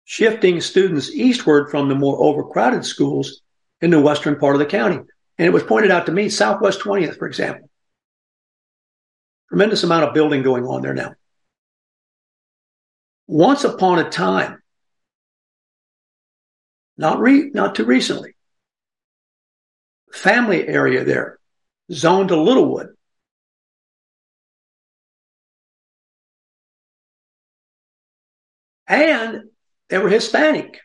shifting 0.05 0.61
students 0.61 1.11
eastward 1.11 1.69
from 1.69 1.89
the 1.89 1.95
more 1.95 2.17
overcrowded 2.19 2.85
schools 2.85 3.41
in 3.81 3.89
the 3.89 3.99
western 3.99 4.37
part 4.37 4.55
of 4.55 4.59
the 4.59 4.65
county. 4.65 4.99
And 5.37 5.47
it 5.47 5.51
was 5.51 5.63
pointed 5.63 5.91
out 5.91 6.05
to 6.05 6.11
me, 6.11 6.29
Southwest 6.29 6.79
20th, 6.81 7.17
for 7.17 7.27
example. 7.27 7.69
Tremendous 9.49 9.83
amount 9.83 10.05
of 10.05 10.13
building 10.13 10.43
going 10.43 10.65
on 10.65 10.81
there 10.81 10.93
now. 10.93 11.13
Once 13.27 13.63
upon 13.63 13.99
a 13.99 14.09
time, 14.09 14.61
not 16.97 17.19
re, 17.19 17.49
not 17.53 17.75
too 17.75 17.85
recently, 17.85 18.35
family 20.11 20.67
area 20.67 21.03
there, 21.03 21.39
zoned 21.91 22.29
to 22.29 22.39
Littlewood. 22.39 22.89
And 28.87 29.49
they 29.89 29.97
were 29.97 30.09
Hispanic 30.09 30.79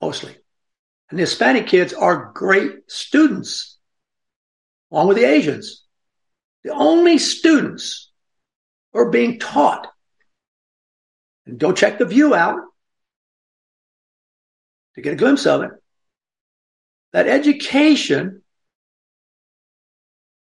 mostly. 0.00 0.36
And 1.10 1.18
the 1.18 1.22
Hispanic 1.22 1.66
kids 1.66 1.92
are 1.92 2.32
great 2.34 2.72
students, 2.88 3.78
along 4.90 5.08
with 5.08 5.16
the 5.16 5.24
Asians. 5.24 5.84
The 6.62 6.72
only 6.72 7.18
students 7.18 8.10
who 8.92 9.00
are 9.00 9.10
being 9.10 9.38
taught, 9.38 9.86
and 11.46 11.58
go 11.58 11.72
check 11.72 11.98
the 11.98 12.06
view 12.06 12.34
out 12.34 12.58
to 14.94 15.02
get 15.02 15.12
a 15.12 15.16
glimpse 15.16 15.46
of 15.46 15.62
it, 15.62 15.70
that 17.12 17.28
education 17.28 18.42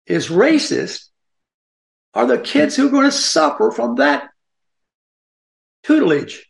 is 0.06 0.28
racist 0.28 1.08
are 2.14 2.26
the 2.26 2.38
kids 2.38 2.76
who 2.76 2.86
are 2.86 2.90
going 2.90 3.04
to 3.04 3.12
suffer 3.12 3.70
from 3.70 3.96
that 3.96 4.30
tutelage. 5.82 6.45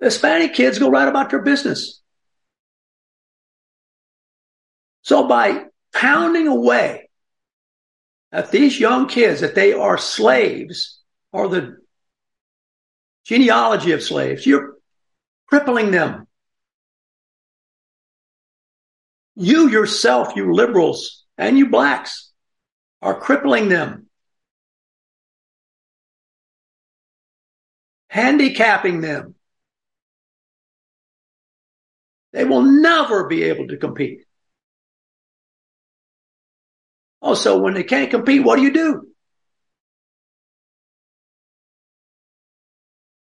Hispanic 0.00 0.54
kids 0.54 0.78
go 0.78 0.90
right 0.90 1.08
about 1.08 1.30
their 1.30 1.42
business. 1.42 2.00
So 5.02 5.28
by 5.28 5.66
pounding 5.92 6.48
away 6.48 7.08
at 8.32 8.50
these 8.50 8.80
young 8.80 9.06
kids 9.06 9.40
that 9.40 9.54
they 9.54 9.72
are 9.72 9.98
slaves 9.98 11.00
or 11.32 11.48
the 11.48 11.76
genealogy 13.24 13.92
of 13.92 14.02
slaves, 14.02 14.46
you're 14.46 14.74
crippling 15.46 15.90
them. 15.90 16.26
You 19.36 19.68
yourself, 19.68 20.36
you 20.36 20.52
liberals 20.52 21.24
and 21.36 21.58
you 21.58 21.68
blacks 21.68 22.30
are 23.02 23.18
crippling 23.18 23.68
them. 23.68 24.06
Handicapping 28.08 29.00
them. 29.00 29.33
They 32.34 32.44
will 32.44 32.62
never 32.62 33.28
be 33.28 33.44
able 33.44 33.68
to 33.68 33.76
compete. 33.76 34.26
Oh, 37.22 37.28
also, 37.28 37.58
when 37.58 37.74
they 37.74 37.84
can't 37.84 38.10
compete, 38.10 38.44
what 38.44 38.56
do 38.56 38.62
you 38.62 38.72
do? 38.72 39.08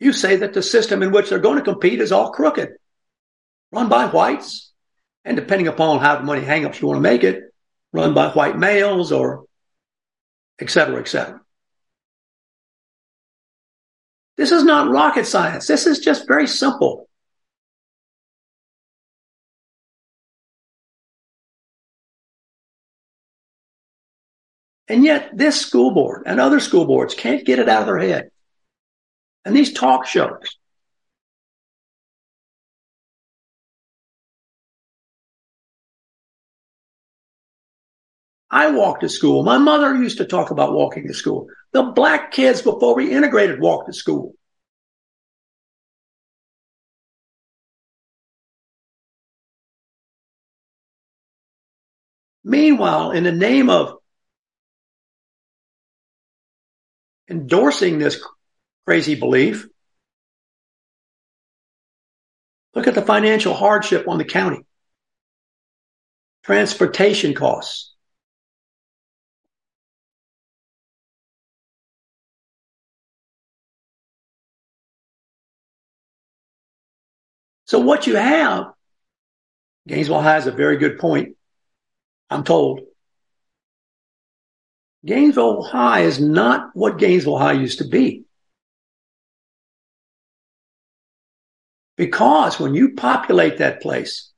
You 0.01 0.12
say 0.12 0.37
that 0.37 0.55
the 0.55 0.62
system 0.62 1.03
in 1.03 1.12
which 1.12 1.29
they're 1.29 1.38
going 1.38 1.59
to 1.59 1.62
compete 1.62 2.01
is 2.01 2.11
all 2.11 2.33
crooked, 2.33 2.70
run 3.70 3.88
by 3.90 4.07
whites, 4.07 4.72
and 5.25 5.37
depending 5.37 5.68
upon 5.68 6.01
how 6.01 6.20
many 6.22 6.44
hangups 6.44 6.81
you 6.81 6.88
want 6.88 6.96
to 6.96 7.03
make 7.03 7.22
it, 7.22 7.55
run 7.92 8.14
by 8.14 8.31
white 8.31 8.59
males 8.59 9.12
or 9.12 9.44
et 10.59 10.70
cetera, 10.70 10.98
et 10.98 11.07
cetera. 11.07 11.40
This 14.38 14.53
is 14.53 14.64
not 14.64 14.90
rocket 14.90 15.27
science. 15.27 15.66
This 15.66 15.87
is 15.87 16.01
just 16.01 16.27
very 16.27 16.46
simple. 16.46 17.11
And 24.92 25.05
yet 25.05 25.31
this 25.33 25.59
school 25.59 25.92
board 25.92 26.24
and 26.26 26.38
other 26.38 26.61
school 26.61 26.85
boards 26.85 27.14
can't 27.14 27.46
get 27.46 27.59
it 27.59 27.66
out 27.66 27.81
of 27.81 27.87
their 27.87 27.98
head. 27.98 28.31
And 29.42 29.57
these 29.57 29.72
talk 29.72 30.07
shows. 30.07 30.59
I 38.50 38.70
walked 38.72 39.00
to 39.00 39.09
school. 39.09 39.42
My 39.44 39.57
mother 39.57 39.96
used 39.96 40.18
to 40.18 40.26
talk 40.26 40.50
about 40.50 40.74
walking 40.74 41.09
to 41.09 41.14
school. 41.14 41.46
The 41.72 41.85
black 41.85 42.31
kids 42.31 42.61
before 42.61 42.94
we 42.94 43.11
integrated 43.11 43.62
walked 43.62 43.87
to 43.87 43.94
school. 43.94 44.35
Meanwhile, 52.44 53.12
in 53.12 53.24
the 53.24 53.33
name 53.33 53.70
of 53.70 54.01
endorsing 57.28 57.98
this 57.98 58.22
crazy 58.85 59.14
belief. 59.14 59.66
Look 62.74 62.87
at 62.87 62.94
the 62.94 63.02
financial 63.02 63.54
hardship 63.54 64.08
on 64.08 64.18
the 64.18 64.24
county, 64.24 64.64
transportation 66.42 67.35
costs. 67.35 67.92
So 77.66 77.78
what 77.78 78.06
you 78.06 78.16
have, 78.16 78.72
Gainesville 79.88 80.20
has 80.20 80.46
a 80.46 80.52
very 80.52 80.76
good 80.76 80.98
point, 80.98 81.37
I'm 82.28 82.44
told. 82.44 82.80
Gainesville 85.04 85.62
High 85.62 86.00
is 86.00 86.20
not 86.20 86.70
what 86.74 86.98
Gainesville 86.98 87.38
High 87.38 87.52
used 87.52 87.78
to 87.78 87.88
be. 87.88 88.24
Because 91.96 92.58
when 92.58 92.74
you 92.74 92.94
populate 92.94 93.58
that 93.58 93.82
place 93.82 94.30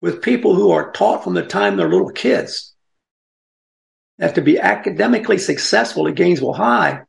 with 0.00 0.22
people 0.22 0.54
who 0.54 0.72
are 0.72 0.92
taught 0.92 1.24
from 1.24 1.34
the 1.34 1.44
time 1.44 1.76
they're 1.76 1.88
little 1.88 2.10
kids 2.10 2.74
that 4.18 4.34
to 4.34 4.42
be 4.42 4.58
academically 4.58 5.38
successful 5.38 6.06
at 6.06 6.14
Gainesville 6.14 6.52
High 6.52 7.02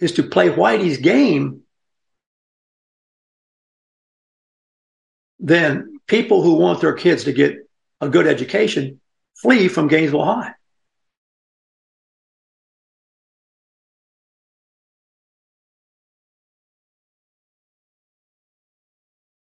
is 0.00 0.12
to 0.12 0.22
play 0.22 0.48
Whitey's 0.50 0.98
game, 0.98 1.62
then 5.38 6.00
people 6.06 6.42
who 6.42 6.54
want 6.54 6.80
their 6.80 6.94
kids 6.94 7.24
to 7.24 7.32
get 7.32 7.56
a 8.00 8.08
good 8.08 8.26
education 8.26 9.00
flee 9.36 9.68
from 9.68 9.88
Gainesville 9.88 10.24
High. 10.24 10.54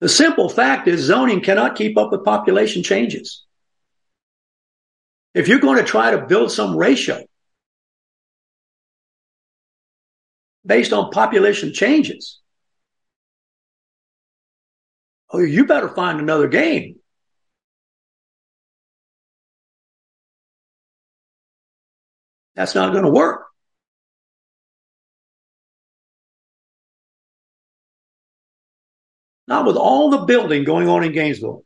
The 0.03 0.09
simple 0.09 0.49
fact 0.49 0.89
is 0.89 0.99
zoning 0.99 1.39
cannot 1.39 1.77
keep 1.77 1.97
up 1.97 2.11
with 2.11 2.25
population 2.25 2.83
changes. 2.83 3.45
If 5.33 5.47
you're 5.47 5.61
going 5.61 5.77
to 5.77 5.85
try 5.85 6.11
to 6.11 6.25
build 6.25 6.51
some 6.51 6.75
ratio 6.75 7.23
based 10.65 10.91
on 10.91 11.09
population 11.11 11.71
changes, 11.71 12.41
oh, 15.31 15.39
you 15.39 15.65
better 15.65 15.87
find 15.87 16.19
another 16.19 16.49
game. 16.49 16.97
That's 22.55 22.75
not 22.75 22.91
going 22.91 23.05
to 23.05 23.09
work. 23.09 23.52
Not 29.47 29.65
with 29.65 29.75
all 29.75 30.09
the 30.09 30.19
building 30.19 30.63
going 30.63 30.87
on 30.87 31.03
in 31.03 31.11
Gainesville. 31.11 31.63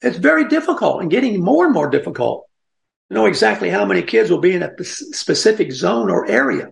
It's 0.00 0.18
very 0.18 0.48
difficult 0.48 1.02
and 1.02 1.10
getting 1.10 1.42
more 1.42 1.64
and 1.64 1.74
more 1.74 1.90
difficult 1.90 2.46
to 3.08 3.14
know 3.14 3.26
exactly 3.26 3.70
how 3.70 3.84
many 3.84 4.02
kids 4.02 4.30
will 4.30 4.40
be 4.40 4.54
in 4.54 4.62
a 4.62 4.84
specific 4.84 5.72
zone 5.72 6.10
or 6.10 6.28
area. 6.28 6.70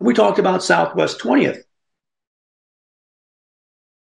We 0.00 0.14
talked 0.14 0.38
about 0.38 0.62
Southwest 0.62 1.20
20th. 1.20 1.62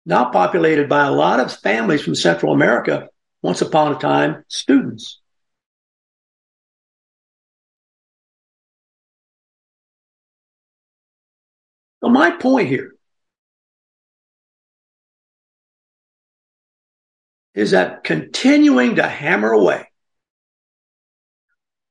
Now 0.06 0.30
populated 0.30 0.88
by 0.88 1.06
a 1.06 1.10
lot 1.10 1.40
of 1.40 1.52
families 1.52 2.02
from 2.02 2.14
Central 2.14 2.52
America, 2.52 3.08
once 3.42 3.62
upon 3.62 3.94
a 3.94 3.98
time, 3.98 4.44
students. 4.48 5.19
So 12.02 12.08
my 12.08 12.30
point 12.30 12.68
here 12.68 12.94
is 17.54 17.72
that 17.72 18.04
continuing 18.04 18.96
to 18.96 19.02
hammer 19.02 19.52
away 19.52 19.86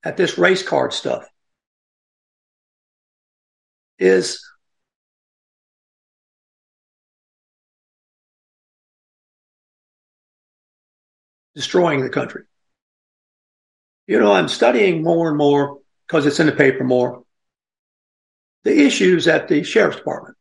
at 0.04 0.18
this 0.18 0.38
race 0.38 0.64
card 0.64 0.94
stuff 0.94 1.26
is 4.00 4.44
destroying 11.54 12.02
the 12.02 12.10
country. 12.10 12.44
You 14.08 14.20
know, 14.20 14.32
I'm 14.32 14.48
studying 14.48 15.04
more 15.04 15.28
and 15.28 15.38
more 15.38 15.80
because 16.08 16.26
it's 16.26 16.40
in 16.40 16.48
the 16.48 16.52
paper 16.52 16.84
more 16.84 17.24
the 18.64 18.86
issues 18.86 19.28
at 19.28 19.48
the 19.48 19.64
sheriff's 19.64 19.98
department. 19.98 20.36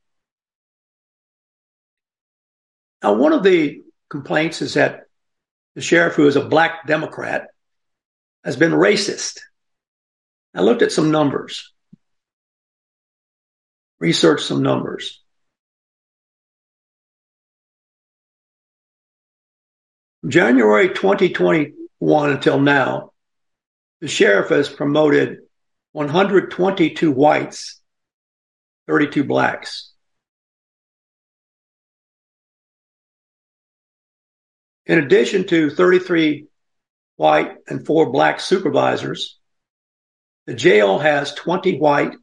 Now, 3.02 3.14
one 3.14 3.32
of 3.32 3.42
the 3.42 3.82
complaints 4.10 4.60
is 4.62 4.74
that 4.74 5.04
the 5.74 5.80
sheriff, 5.80 6.14
who 6.14 6.26
is 6.26 6.36
a 6.36 6.44
black 6.44 6.86
Democrat, 6.86 7.48
has 8.44 8.56
been 8.56 8.72
racist. 8.72 9.38
I 10.54 10.62
looked 10.62 10.82
at 10.82 10.90
some 10.90 11.10
numbers, 11.10 11.72
researched 14.00 14.46
some 14.46 14.62
numbers. 14.62 15.22
January 20.26 20.88
2021 20.88 22.30
until 22.30 22.60
now, 22.60 23.12
the 24.00 24.08
sheriff 24.08 24.48
has 24.48 24.68
promoted 24.68 25.38
122 25.92 27.12
whites 27.12 27.80
32 28.88 29.24
blacks. 29.24 29.92
In 34.86 34.98
addition 34.98 35.46
to 35.48 35.68
33 35.68 36.46
white 37.16 37.56
and 37.68 37.84
four 37.84 38.10
black 38.10 38.40
supervisors, 38.40 39.38
the 40.46 40.54
jail 40.54 40.98
has 40.98 41.34
20 41.34 41.78
white 41.78 42.14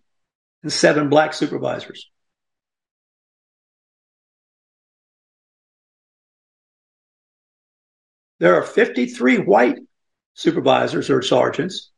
and 0.63 0.73
seven 0.73 1.09
black 1.09 1.33
supervisors. 1.33 2.09
There 8.39 8.55
are 8.55 8.63
53 8.63 9.37
white 9.37 9.77
supervisors 10.33 11.11
or 11.11 11.21
sergeants, 11.21 11.91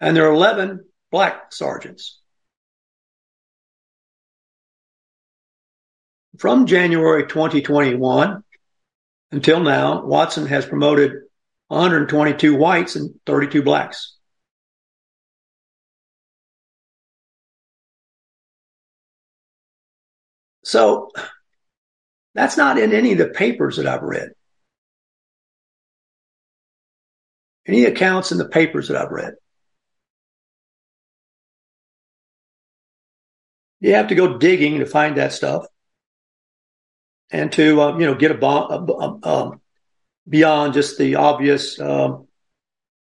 and 0.00 0.16
there 0.16 0.26
are 0.26 0.32
11 0.32 0.86
black 1.12 1.52
sergeants. 1.52 2.18
From 6.38 6.66
January 6.66 7.26
2021 7.26 8.44
until 9.32 9.60
now, 9.60 10.04
Watson 10.04 10.46
has 10.46 10.64
promoted 10.64 11.12
122 11.66 12.54
whites 12.54 12.94
and 12.94 13.18
32 13.26 13.62
blacks. 13.62 14.14
So 20.62 21.10
that's 22.34 22.56
not 22.56 22.78
in 22.78 22.92
any 22.92 23.12
of 23.12 23.18
the 23.18 23.28
papers 23.28 23.76
that 23.76 23.86
I've 23.86 24.02
read. 24.02 24.30
Any 27.66 27.84
accounts 27.84 28.30
in 28.30 28.38
the 28.38 28.48
papers 28.48 28.88
that 28.88 28.96
I've 28.96 29.10
read. 29.10 29.34
You 33.80 33.94
have 33.94 34.08
to 34.08 34.14
go 34.14 34.38
digging 34.38 34.78
to 34.78 34.86
find 34.86 35.16
that 35.16 35.32
stuff 35.32 35.66
and 37.30 37.52
to 37.52 37.80
uh, 37.80 37.98
you 37.98 38.06
know 38.06 38.14
get 38.14 38.30
a, 38.30 38.46
a, 38.46 39.18
um, 39.22 39.60
beyond 40.28 40.74
just 40.74 40.98
the 40.98 41.16
obvious 41.16 41.78
um, 41.80 42.26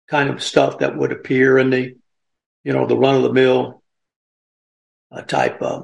kind 0.09 0.31
of 0.31 0.43
stuff 0.43 0.79
that 0.79 0.97
would 0.97 1.13
appear 1.13 1.59
in 1.59 1.71
the 1.71 1.95
you 2.65 2.73
know 2.73 2.87
the 2.87 2.97
run 2.97 3.17
of 3.17 3.23
the 3.23 3.33
mill 3.33 3.83
uh, 5.11 5.23
type. 5.23 5.61
Uh, 5.63 5.83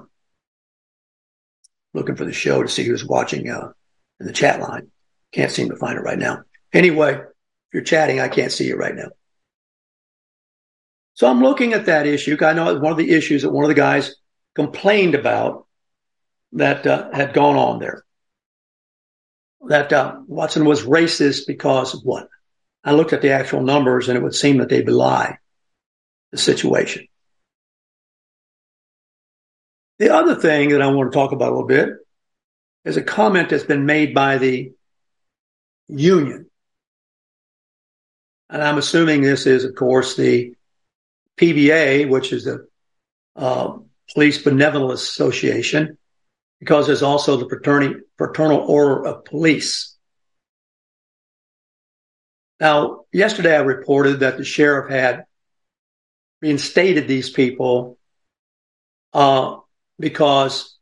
looking 1.95 2.17
for 2.17 2.25
the 2.25 2.33
show 2.33 2.63
to 2.63 2.69
see 2.69 2.85
who's 2.85 3.05
watching 3.05 3.49
uh, 3.51 3.73
in 4.21 4.27
the 4.27 4.33
chat 4.33 4.61
line. 4.61 4.91
Can't 5.33 5.51
seem 5.51 5.71
to 5.71 5.77
find 5.77 5.99
it 5.99 6.03
right 6.03 6.19
now. 6.19 6.43
Anyway, 6.73 7.15
if 7.15 7.25
you're 7.73 7.83
chatting, 7.83 8.21
I 8.21 8.29
can't 8.29 8.53
see 8.53 8.67
you 8.67 8.77
right 8.77 8.95
now. 8.95 9.09
So 11.15 11.29
I'm 11.29 11.43
looking 11.43 11.73
at 11.73 11.87
that 11.87 12.07
issue. 12.07 12.37
I 12.41 12.53
know 12.53 12.71
it's 12.71 12.81
one 12.81 12.93
of 12.93 12.99
the 12.99 13.11
issues 13.11 13.43
that 13.43 13.51
one 13.51 13.65
of 13.65 13.69
the 13.69 13.75
guys 13.75 14.15
complained 14.55 15.15
about 15.15 15.67
that 16.53 16.87
uh, 16.87 17.11
had 17.13 17.35
gone 17.35 17.57
on 17.57 17.79
there 17.81 18.05
that 19.67 19.93
uh, 19.93 20.21
Watson 20.27 20.65
was 20.65 20.83
racist 20.83 21.47
because 21.47 21.95
of 21.95 22.03
what? 22.03 22.29
I 22.85 22.93
looked 22.93 23.13
at 23.13 23.23
the 23.23 23.33
actual 23.33 23.63
numbers 23.63 24.09
and 24.09 24.17
it 24.17 24.23
would 24.23 24.35
seem 24.35 24.59
that 24.59 24.69
they 24.69 24.83
belie 24.83 25.39
the 26.31 26.39
situation. 26.39 27.07
The 29.99 30.15
other 30.15 30.37
thing 30.37 30.71
that 30.71 30.83
I 30.83 30.87
want 30.89 31.11
to 31.11 31.17
talk 31.17 31.33
about 31.33 31.49
a 31.49 31.55
little 31.55 31.67
bit 31.67 31.91
is 32.85 32.97
a 32.97 33.03
comment 33.03 33.51
that's 33.51 33.65
been 33.65 33.85
made 33.85 34.15
by 34.15 34.39
the 34.39 34.73
union. 35.89 36.49
And 38.49 38.63
I'm 38.63 38.79
assuming 38.79 39.23
this 39.23 39.47
is, 39.47 39.65
of 39.65 39.75
course, 39.75 40.17
the 40.17 40.55
PBA, 41.37 42.09
which 42.09 42.33
is 42.33 42.45
the 42.45 42.67
uh, 43.37 43.79
Police 44.15 44.43
Benevolence 44.43 45.03
Association, 45.03 45.99
because 46.61 46.87
there's 46.87 47.03
also 47.03 47.37
the 47.37 47.49
Fraternal 48.17 48.59
Order 48.59 49.07
of 49.07 49.25
Police. 49.25 49.97
Now, 52.61 53.05
yesterday 53.13 53.55
I 53.57 53.61
reported 53.61 54.21
that 54.21 54.37
the 54.37 54.45
sheriff 54.45 54.91
had 54.91 55.25
reinstated 56.43 57.07
these 57.07 57.31
people 57.31 57.99
uh, 59.13 59.57
because 59.99 60.77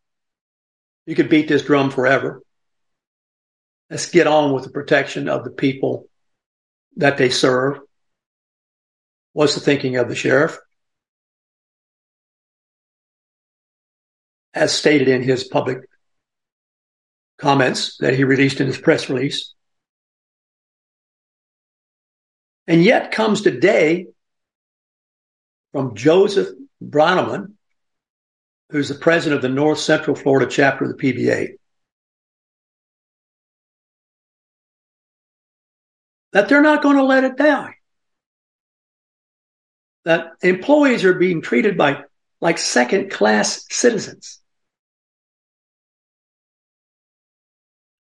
you 1.07 1.15
could 1.15 1.29
beat 1.29 1.49
this 1.49 1.63
drum 1.63 1.91
forever. 1.91 2.43
Let's 3.91 4.11
get 4.11 4.27
on 4.27 4.53
with 4.53 4.65
the 4.65 4.71
protection 4.71 5.29
of 5.29 5.45
the 5.45 5.51
people 5.51 6.09
that 6.97 7.19
they 7.19 7.29
serve. 7.29 7.79
What's 9.33 9.55
the 9.55 9.61
thinking 9.61 9.97
of 9.97 10.09
the 10.09 10.17
sheriff? 10.17 10.59
As 14.57 14.73
stated 14.73 15.09
in 15.09 15.23
his 15.23 15.45
public 15.45 15.81
comments 17.37 17.99
that 17.99 18.15
he 18.15 18.25
released 18.25 18.59
in 18.59 18.67
his 18.67 18.79
press 18.79 19.11
release. 19.11 19.53
And 22.67 22.83
yet 22.83 23.13
comes 23.13 23.43
today 23.43 24.07
from 25.73 25.95
Joseph 25.95 26.49
Braneman, 26.83 27.53
who's 28.71 28.89
the 28.89 28.95
president 28.95 29.37
of 29.37 29.43
the 29.43 29.55
North 29.55 29.79
Central 29.79 30.17
Florida 30.17 30.51
chapter 30.51 30.87
of 30.87 30.97
the 30.97 31.13
PBA, 31.13 31.57
that 36.33 36.49
they're 36.49 36.63
not 36.63 36.83
going 36.83 36.97
to 36.97 37.05
let 37.05 37.25
it 37.25 37.37
die. 37.37 37.75
That 40.07 40.29
employees 40.41 41.05
are 41.05 41.13
being 41.13 41.43
treated 41.43 41.77
by 41.77 42.05
like 42.41 42.57
second 42.57 43.11
class 43.11 43.67
citizens. 43.69 44.41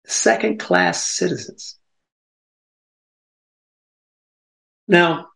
Second 0.10 0.60
class 0.60 1.06
citizens. 1.06 1.78
Now, 4.88 5.28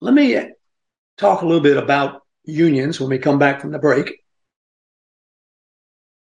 let 0.00 0.14
me 0.14 0.38
talk 1.16 1.42
a 1.42 1.44
little 1.44 1.60
bit 1.60 1.76
about 1.76 2.22
unions 2.44 3.00
when 3.00 3.10
we 3.10 3.18
come 3.18 3.40
back 3.40 3.60
from 3.60 3.72
the 3.72 3.80
break 3.80 4.22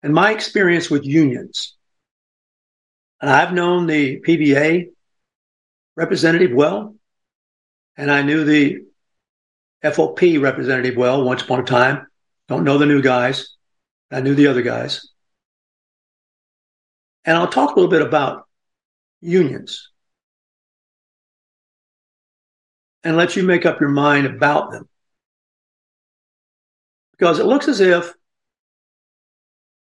and 0.02 0.12
my 0.12 0.30
experience 0.30 0.90
with 0.90 1.06
unions. 1.06 1.74
And 3.22 3.30
I've 3.30 3.54
known 3.54 3.86
the 3.86 4.20
PBA 4.20 4.88
representative 5.96 6.52
well, 6.52 6.96
and 7.96 8.10
I 8.10 8.20
knew 8.20 8.44
the 8.44 8.80
FOP 9.82 10.38
representative 10.38 10.98
well 10.98 11.24
once 11.24 11.40
upon 11.40 11.60
a 11.60 11.64
time. 11.64 12.08
Don't 12.46 12.64
know 12.64 12.76
the 12.76 12.84
new 12.84 13.00
guys. 13.00 13.56
I 14.12 14.20
knew 14.20 14.34
the 14.34 14.48
other 14.48 14.62
guys. 14.62 15.08
And 17.24 17.36
I'll 17.36 17.48
talk 17.48 17.70
a 17.70 17.74
little 17.74 17.90
bit 17.90 18.02
about 18.02 18.46
unions 19.20 19.90
and 23.04 23.16
let 23.16 23.36
you 23.36 23.42
make 23.42 23.64
up 23.64 23.80
your 23.80 23.90
mind 23.90 24.26
about 24.26 24.70
them. 24.70 24.88
Because 27.12 27.38
it 27.38 27.46
looks 27.46 27.68
as 27.68 27.80
if 27.80 28.12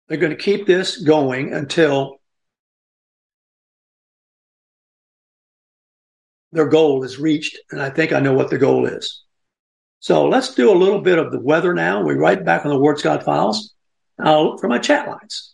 they're 0.08 0.18
going 0.18 0.36
to 0.36 0.44
keep 0.44 0.66
this 0.66 0.98
going 0.98 1.54
until 1.54 2.18
their 6.52 6.68
goal 6.68 7.04
is 7.04 7.20
reached. 7.20 7.58
And 7.72 7.82
I 7.82 7.90
think 7.90 8.14
I 8.14 8.20
know 8.20 8.34
what 8.34 8.50
the 8.50 8.58
goal 8.58 8.88
is. 8.88 9.24
So 10.00 10.28
let's 10.28 10.54
do 10.54 10.72
a 10.72 10.78
little 10.78 11.02
bit 11.02 11.20
of 11.20 11.32
the 11.32 11.40
weather 11.40 11.74
now. 11.74 12.04
We 12.04 12.14
write 12.14 12.46
back 12.46 12.66
on 12.66 12.72
the 12.72 12.80
Ward 12.80 13.00
Scott 13.00 13.24
files. 13.24 13.74
Now 14.18 14.58
for 14.58 14.68
my 14.68 14.80
chat 14.80 15.08
lines. 15.08 15.54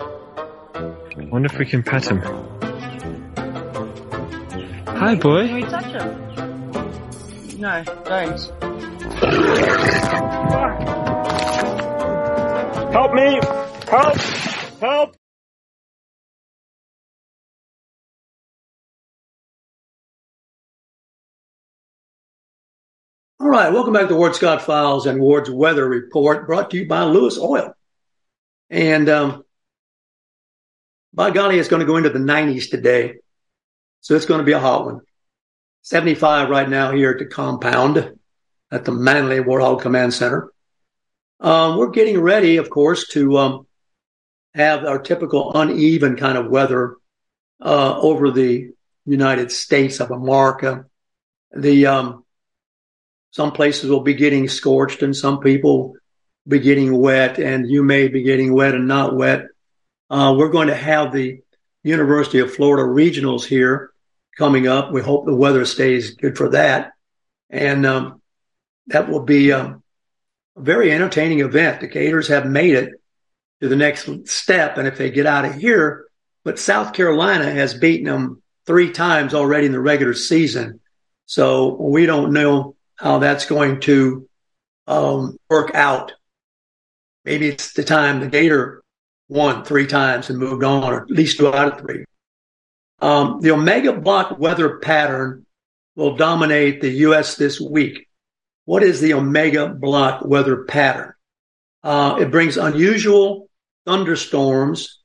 Wonder 1.31 1.47
if 1.49 1.57
we 1.57 1.65
can 1.65 1.81
pet 1.81 2.11
him. 2.11 2.19
Hi, 4.85 5.15
boy. 5.15 5.47
Can 5.47 5.55
we 5.55 5.61
touch 5.61 5.85
him? 5.85 6.21
No, 7.57 7.83
don't. 8.03 8.51
Help 12.91 13.13
me! 13.13 13.39
Help! 13.89 14.17
Help! 14.81 15.15
All 23.39 23.47
right, 23.47 23.71
welcome 23.71 23.93
back 23.93 24.09
to 24.09 24.15
Ward 24.15 24.35
Scott 24.35 24.61
Files 24.63 25.05
and 25.05 25.21
Ward's 25.21 25.49
Weather 25.49 25.87
Report, 25.87 26.45
brought 26.45 26.71
to 26.71 26.77
you 26.77 26.89
by 26.89 27.03
Lewis 27.03 27.39
Oil. 27.39 27.73
And 28.69 29.07
um, 29.07 29.45
by 31.13 31.31
golly, 31.31 31.59
it's 31.59 31.69
going 31.69 31.81
to 31.81 31.85
go 31.85 31.97
into 31.97 32.09
the 32.09 32.19
90s 32.19 32.69
today. 32.69 33.15
So 34.01 34.15
it's 34.15 34.25
going 34.25 34.39
to 34.39 34.45
be 34.45 34.53
a 34.53 34.59
hot 34.59 34.85
one. 34.85 35.01
75 35.83 36.49
right 36.49 36.69
now 36.69 36.91
here 36.91 37.11
at 37.11 37.19
the 37.19 37.25
compound 37.25 38.13
at 38.71 38.85
the 38.85 38.91
Manley 38.91 39.39
Warthog 39.39 39.81
Command 39.81 40.13
Center. 40.13 40.51
Um, 41.39 41.77
we're 41.77 41.89
getting 41.89 42.19
ready, 42.19 42.57
of 42.57 42.69
course, 42.69 43.07
to 43.09 43.37
um, 43.37 43.67
have 44.53 44.85
our 44.85 44.99
typical 44.99 45.51
uneven 45.53 46.15
kind 46.15 46.37
of 46.37 46.49
weather 46.49 46.97
uh, 47.59 47.99
over 47.99 48.31
the 48.31 48.71
United 49.05 49.51
States 49.51 49.99
of 49.99 50.11
America. 50.11 50.85
The 51.51 51.87
um, 51.87 52.25
some 53.31 53.51
places 53.51 53.89
will 53.89 54.01
be 54.01 54.13
getting 54.13 54.47
scorched, 54.47 55.01
and 55.01 55.15
some 55.15 55.39
people 55.39 55.95
be 56.47 56.59
getting 56.59 56.95
wet, 56.95 57.39
and 57.39 57.69
you 57.69 57.83
may 57.83 58.07
be 58.07 58.23
getting 58.23 58.53
wet 58.53 58.75
and 58.75 58.87
not 58.87 59.15
wet. 59.15 59.45
Uh, 60.11 60.35
we're 60.37 60.49
going 60.49 60.67
to 60.67 60.75
have 60.75 61.13
the 61.13 61.39
University 61.83 62.39
of 62.39 62.53
Florida 62.53 62.83
regionals 62.83 63.45
here 63.45 63.93
coming 64.37 64.67
up. 64.67 64.91
We 64.91 65.01
hope 65.01 65.25
the 65.25 65.33
weather 65.33 65.63
stays 65.63 66.15
good 66.15 66.37
for 66.37 66.49
that, 66.49 66.91
and 67.49 67.85
um, 67.85 68.21
that 68.87 69.07
will 69.07 69.23
be 69.23 69.53
um, 69.53 69.81
a 70.57 70.61
very 70.61 70.91
entertaining 70.91 71.39
event. 71.39 71.79
The 71.79 71.87
Gators 71.87 72.27
have 72.27 72.45
made 72.45 72.73
it 72.75 72.89
to 73.61 73.69
the 73.69 73.77
next 73.77 74.09
step, 74.27 74.77
and 74.77 74.85
if 74.85 74.97
they 74.97 75.11
get 75.11 75.25
out 75.25 75.45
of 75.45 75.55
here, 75.55 76.07
but 76.43 76.59
South 76.59 76.91
Carolina 76.91 77.49
has 77.49 77.73
beaten 77.73 78.07
them 78.07 78.43
three 78.65 78.91
times 78.91 79.33
already 79.33 79.67
in 79.67 79.71
the 79.71 79.79
regular 79.79 80.13
season, 80.13 80.81
so 81.25 81.77
we 81.81 82.05
don't 82.05 82.33
know 82.33 82.75
how 82.95 83.19
that's 83.19 83.45
going 83.45 83.79
to 83.81 84.27
um, 84.87 85.37
work 85.49 85.73
out. 85.73 86.11
Maybe 87.23 87.47
it's 87.47 87.71
the 87.71 87.85
time 87.85 88.19
the 88.19 88.27
Gator 88.27 88.80
won 89.31 89.63
three 89.63 89.87
times 89.87 90.29
and 90.29 90.37
moved 90.37 90.61
on, 90.61 90.83
or 90.83 91.03
at 91.03 91.09
least 91.09 91.37
two 91.37 91.47
out 91.47 91.73
of 91.73 91.79
three. 91.79 92.03
Um, 92.99 93.39
the 93.39 93.51
Omega 93.51 93.93
block 93.93 94.37
weather 94.37 94.77
pattern 94.79 95.45
will 95.95 96.17
dominate 96.17 96.81
the 96.81 96.89
U.S. 97.05 97.35
this 97.35 97.59
week. 97.59 98.07
What 98.65 98.83
is 98.83 98.99
the 98.99 99.13
Omega 99.13 99.69
block 99.69 100.25
weather 100.25 100.65
pattern? 100.65 101.13
Uh, 101.81 102.17
it 102.19 102.29
brings 102.29 102.57
unusual 102.57 103.49
thunderstorms 103.85 104.99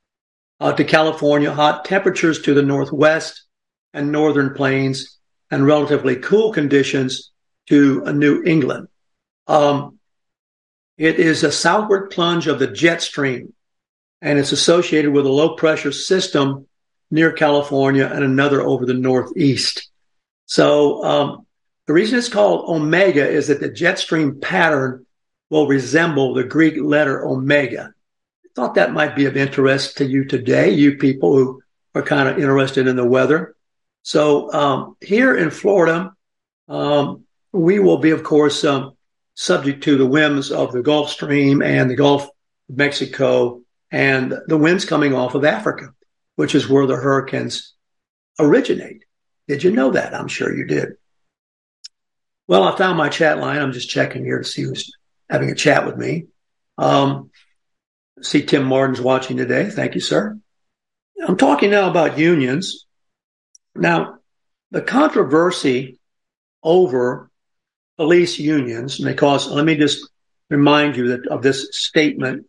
uh, 0.58 0.72
to 0.72 0.84
California, 0.84 1.52
hot 1.52 1.84
temperatures 1.84 2.42
to 2.42 2.52
the 2.52 2.62
northwest 2.62 3.44
and 3.94 4.10
northern 4.10 4.54
plains, 4.54 5.18
and 5.52 5.64
relatively 5.64 6.16
cool 6.16 6.52
conditions 6.52 7.30
to 7.68 8.00
New 8.12 8.42
England. 8.42 8.88
Um, 9.46 10.00
it 10.98 11.20
is 11.20 11.44
a 11.44 11.52
southward 11.52 12.10
plunge 12.10 12.48
of 12.48 12.58
the 12.58 12.66
jet 12.66 13.02
stream, 13.02 13.54
and 14.26 14.40
it's 14.40 14.50
associated 14.50 15.12
with 15.12 15.24
a 15.24 15.32
low 15.32 15.54
pressure 15.54 15.92
system 15.92 16.66
near 17.12 17.30
California 17.30 18.10
and 18.12 18.24
another 18.24 18.60
over 18.60 18.84
the 18.84 18.92
northeast. 18.92 19.88
So 20.46 21.04
um, 21.04 21.46
the 21.86 21.92
reason 21.92 22.18
it's 22.18 22.28
called 22.28 22.68
omega 22.68 23.24
is 23.24 23.46
that 23.46 23.60
the 23.60 23.68
jet 23.68 24.00
stream 24.00 24.40
pattern 24.40 25.06
will 25.48 25.68
resemble 25.68 26.34
the 26.34 26.42
Greek 26.42 26.74
letter 26.76 27.24
omega. 27.24 27.92
I 28.44 28.48
thought 28.56 28.74
that 28.74 28.92
might 28.92 29.14
be 29.14 29.26
of 29.26 29.36
interest 29.36 29.98
to 29.98 30.04
you 30.04 30.24
today, 30.24 30.70
you 30.70 30.96
people 30.96 31.36
who 31.36 31.62
are 31.94 32.02
kind 32.02 32.28
of 32.28 32.36
interested 32.36 32.88
in 32.88 32.96
the 32.96 33.06
weather. 33.06 33.54
So 34.02 34.52
um, 34.52 34.96
here 35.00 35.36
in 35.36 35.50
Florida, 35.50 36.12
um, 36.68 37.26
we 37.52 37.78
will 37.78 37.98
be, 37.98 38.10
of 38.10 38.24
course, 38.24 38.64
um, 38.64 38.96
subject 39.34 39.84
to 39.84 39.96
the 39.96 40.06
whims 40.06 40.50
of 40.50 40.72
the 40.72 40.82
Gulf 40.82 41.10
Stream 41.10 41.62
and 41.62 41.88
the 41.88 41.94
Gulf 41.94 42.24
of 42.24 42.76
Mexico 42.76 43.62
and 43.96 44.35
the 44.46 44.59
winds 44.59 44.85
coming 44.85 45.14
off 45.14 45.35
of 45.35 45.42
Africa, 45.46 45.88
which 46.35 46.54
is 46.54 46.68
where 46.68 46.87
the 46.87 46.96
hurricanes 46.96 47.72
originate. 48.38 49.06
Did 49.48 49.64
you 49.64 49.70
know 49.70 49.92
that? 49.92 50.14
I'm 50.14 50.28
sure 50.28 50.54
you 50.54 50.66
did. 50.66 50.98
Well, 52.46 52.64
I 52.64 52.76
found 52.76 52.98
my 52.98 53.09
chat 53.09 53.38
line. 53.38 53.59
I'm 53.59 53.72
just 53.72 53.88
checking 53.88 54.22
here 54.22 54.37
to 54.37 54.44
see 54.44 54.64
who's 54.64 54.92
having 55.30 55.48
a 55.50 55.54
chat 55.54 55.87
with 55.87 55.96
me. 55.96 56.26
Um, 56.76 57.30
see 58.20 58.42
Tim 58.42 58.64
Martin's 58.64 59.00
watching 59.00 59.38
today. 59.38 59.70
Thank 59.70 59.94
you, 59.94 60.02
sir. 60.02 60.38
I'm 61.26 61.38
talking 61.38 61.70
now 61.70 61.88
about 61.88 62.18
unions. 62.18 62.85
Now, 63.74 64.18
the 64.72 64.82
controversy 64.82 65.98
over 66.62 67.30
police 67.96 68.38
unions 68.38 68.98
because 68.98 69.48
let 69.48 69.64
me 69.64 69.74
just 69.74 70.06
remind 70.50 70.98
you 70.98 71.09
that 71.09 71.28
of 71.28 71.42
this 71.42 71.68
statement 71.72 72.44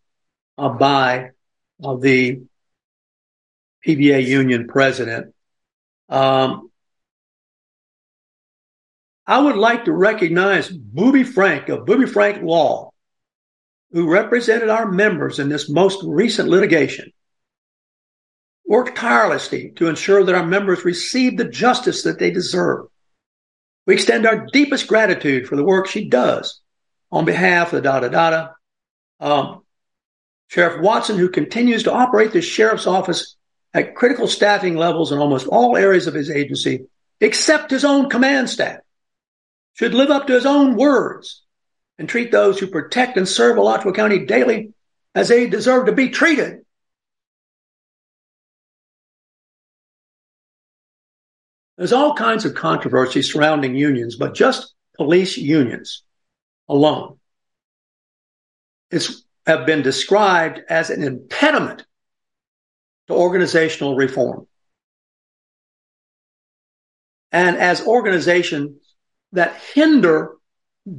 uh, 0.58 0.68
by 0.68 1.30
uh, 1.84 1.96
the 1.96 2.42
PBA 3.86 4.26
union 4.26 4.68
president. 4.68 5.34
Um, 6.10 6.72
I 9.26 9.40
would 9.40 9.58
like 9.58 9.86
to 9.86 9.92
recognize 9.92 10.70
Booby 10.70 11.24
Frank 11.24 11.70
of 11.70 11.86
Booby 11.86 12.06
Frank 12.06 12.42
Law, 12.42 12.92
who 13.92 14.10
represented 14.10 14.70
our 14.70 14.90
members 14.90 15.40
in 15.40 15.50
this 15.50 15.70
most 15.70 16.04
recent 16.04 16.48
litigation, 16.48 17.12
worked 18.66 18.98
tirelessly 18.98 19.72
to 19.76 19.88
ensure 19.88 20.24
that 20.24 20.36
our 20.36 20.46
members 20.46 20.86
receive 20.86 21.38
the 21.38 21.46
justice 21.46 22.04
that 22.04 22.20
they 22.20 22.32
deserve. 22.32 22.88
We 23.86 23.96
extend 23.96 24.26
our 24.26 24.46
deepest 24.52 24.88
gratitude 24.88 25.48
for 25.48 25.56
the 25.56 25.64
work 25.64 25.88
she 25.88 26.10
does 26.10 26.62
on 27.12 27.26
behalf 27.26 27.74
of 27.74 27.84
the 27.84 27.90
da 27.90 28.00
da 28.00 28.30
da. 28.30 28.50
Um, 29.20 29.62
Sheriff 30.48 30.82
Watson, 30.82 31.18
who 31.18 31.30
continues 31.30 31.84
to 31.84 31.94
operate 31.94 32.32
the 32.32 32.42
sheriff's 32.42 32.88
office 32.88 33.36
at 33.74 33.96
critical 33.96 34.28
staffing 34.28 34.76
levels 34.76 35.12
in 35.12 35.20
almost 35.20 35.48
all 35.48 35.76
areas 35.76 36.08
of 36.08 36.14
his 36.14 36.30
agency, 36.30 36.86
except 37.20 37.72
his 37.72 37.84
own 37.84 38.10
command 38.10 38.50
staff, 38.50 38.80
should 39.74 39.94
live 39.94 40.10
up 40.10 40.28
to 40.28 40.34
his 40.34 40.46
own 40.46 40.76
words 40.76 41.44
and 42.00 42.08
treat 42.08 42.32
those 42.32 42.60
who 42.60 42.68
protect 42.68 43.18
and 43.18 43.28
serve 43.28 43.58
Alachua 43.58 43.94
County 43.94 44.26
daily 44.26 44.74
as 45.14 45.28
they 45.28 45.48
deserve 45.48 45.88
to 45.88 45.92
be 45.92 46.10
treated. 46.10 46.60
There's 51.78 51.94
all 51.94 52.16
kinds 52.16 52.46
of 52.46 52.56
controversy 52.56 53.22
surrounding 53.22 53.76
unions, 53.76 54.16
but 54.16 54.34
just 54.34 54.74
police 54.96 55.38
unions 55.38 56.04
alone 56.68 57.20
is, 58.90 59.27
have 59.48 59.66
been 59.66 59.82
described 59.82 60.62
as 60.70 60.90
an 60.90 61.02
impediment 61.02 61.86
to 63.08 63.14
organizational 63.14 63.96
reform. 63.96 64.46
And 67.32 67.56
as 67.56 67.88
organizations 67.88 68.82
that 69.32 69.56
hinder 69.74 70.36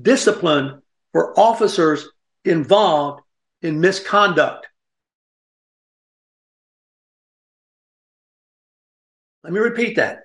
discipline 0.03 0.81
for 1.13 1.39
officers 1.39 2.09
involved 2.45 3.21
in 3.61 3.81
misconduct. 3.81 4.67
Let 9.45 9.53
me 9.53 9.61
repeat 9.61 9.97
that. 9.97 10.21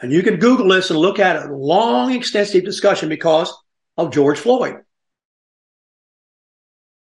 And 0.00 0.10
you 0.12 0.24
can 0.24 0.36
Google 0.36 0.68
this 0.68 0.90
and 0.90 0.98
look 0.98 1.20
at 1.20 1.46
a 1.46 1.54
long, 1.54 2.12
extensive 2.12 2.64
discussion 2.64 3.08
because 3.08 3.52
of 3.96 4.12
George 4.12 4.38
Floyd. 4.38 4.76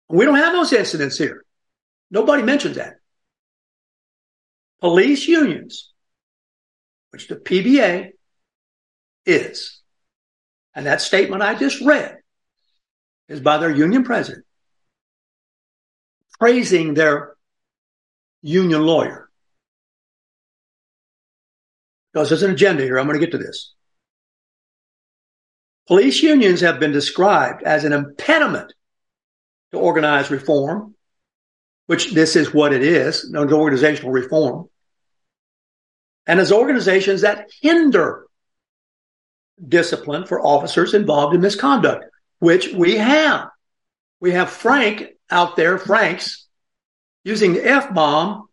We 0.08 0.24
don't 0.24 0.36
have 0.36 0.52
those 0.52 0.72
incidents 0.72 1.18
here. 1.18 1.44
Nobody 2.10 2.42
mentions 2.42 2.76
that. 2.76 2.94
Police 4.80 5.26
unions, 5.26 5.92
which 7.10 7.28
the 7.28 7.36
PBA 7.36 8.10
is, 9.24 9.80
and 10.74 10.86
that 10.86 11.00
statement 11.00 11.42
I 11.42 11.54
just 11.54 11.80
read 11.80 12.18
is 13.28 13.40
by 13.40 13.58
their 13.58 13.70
union 13.70 14.04
president, 14.04 14.44
praising 16.38 16.94
their 16.94 17.34
union 18.42 18.82
lawyer 18.82 19.24
because 22.14 22.28
there's 22.28 22.44
an 22.44 22.52
agenda 22.52 22.84
here. 22.84 22.96
I'm 22.98 23.06
going 23.06 23.18
to 23.18 23.26
get 23.26 23.32
to 23.32 23.44
this. 23.44 23.72
Police 25.86 26.22
unions 26.22 26.60
have 26.62 26.80
been 26.80 26.92
described 26.92 27.62
as 27.62 27.84
an 27.84 27.92
impediment 27.92 28.72
to 29.72 29.78
organized 29.78 30.30
reform, 30.30 30.94
which 31.86 32.12
this 32.12 32.36
is 32.36 32.54
what 32.54 32.72
it 32.72 32.82
is, 32.82 33.30
no 33.30 33.46
organizational 33.48 34.12
reform, 34.12 34.68
and 36.26 36.40
as 36.40 36.52
organizations 36.52 37.20
that 37.20 37.50
hinder 37.60 38.26
discipline 39.66 40.26
for 40.26 40.40
officers 40.40 40.94
involved 40.94 41.34
in 41.34 41.40
misconduct, 41.40 42.06
which 42.38 42.72
we 42.72 42.96
have. 42.96 43.48
We 44.20 44.32
have 44.32 44.48
Frank 44.48 45.10
out 45.30 45.56
there, 45.56 45.78
Frank's, 45.78 46.46
using 47.24 47.52
the 47.52 47.66
F 47.66 47.92
bomb 47.92 48.48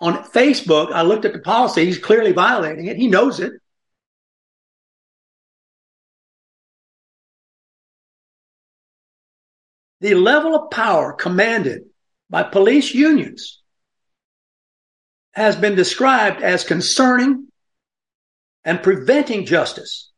on 0.00 0.24
Facebook, 0.24 0.92
I 0.92 1.02
looked 1.02 1.24
at 1.24 1.32
the 1.32 1.38
policy. 1.38 1.84
He's 1.84 1.98
clearly 1.98 2.32
violating 2.32 2.86
it. 2.86 2.96
He 2.96 3.06
knows 3.06 3.40
it. 3.40 3.52
The 10.04 10.14
level 10.14 10.54
of 10.54 10.70
power 10.70 11.14
commanded 11.14 11.84
by 12.28 12.42
police 12.42 12.92
unions 12.92 13.62
has 15.32 15.56
been 15.56 15.74
described 15.74 16.42
as 16.42 16.62
concerning 16.62 17.48
and 18.64 18.82
preventing 18.82 19.46
justice. 19.46 20.10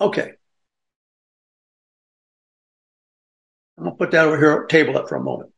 Okay. 0.00 0.32
I'm 3.76 3.84
going 3.84 3.94
to 3.94 3.98
put 3.98 4.12
that 4.12 4.24
over 4.24 4.38
here, 4.38 4.64
table 4.68 4.96
it 4.96 5.06
for 5.06 5.16
a 5.16 5.22
moment. 5.22 5.52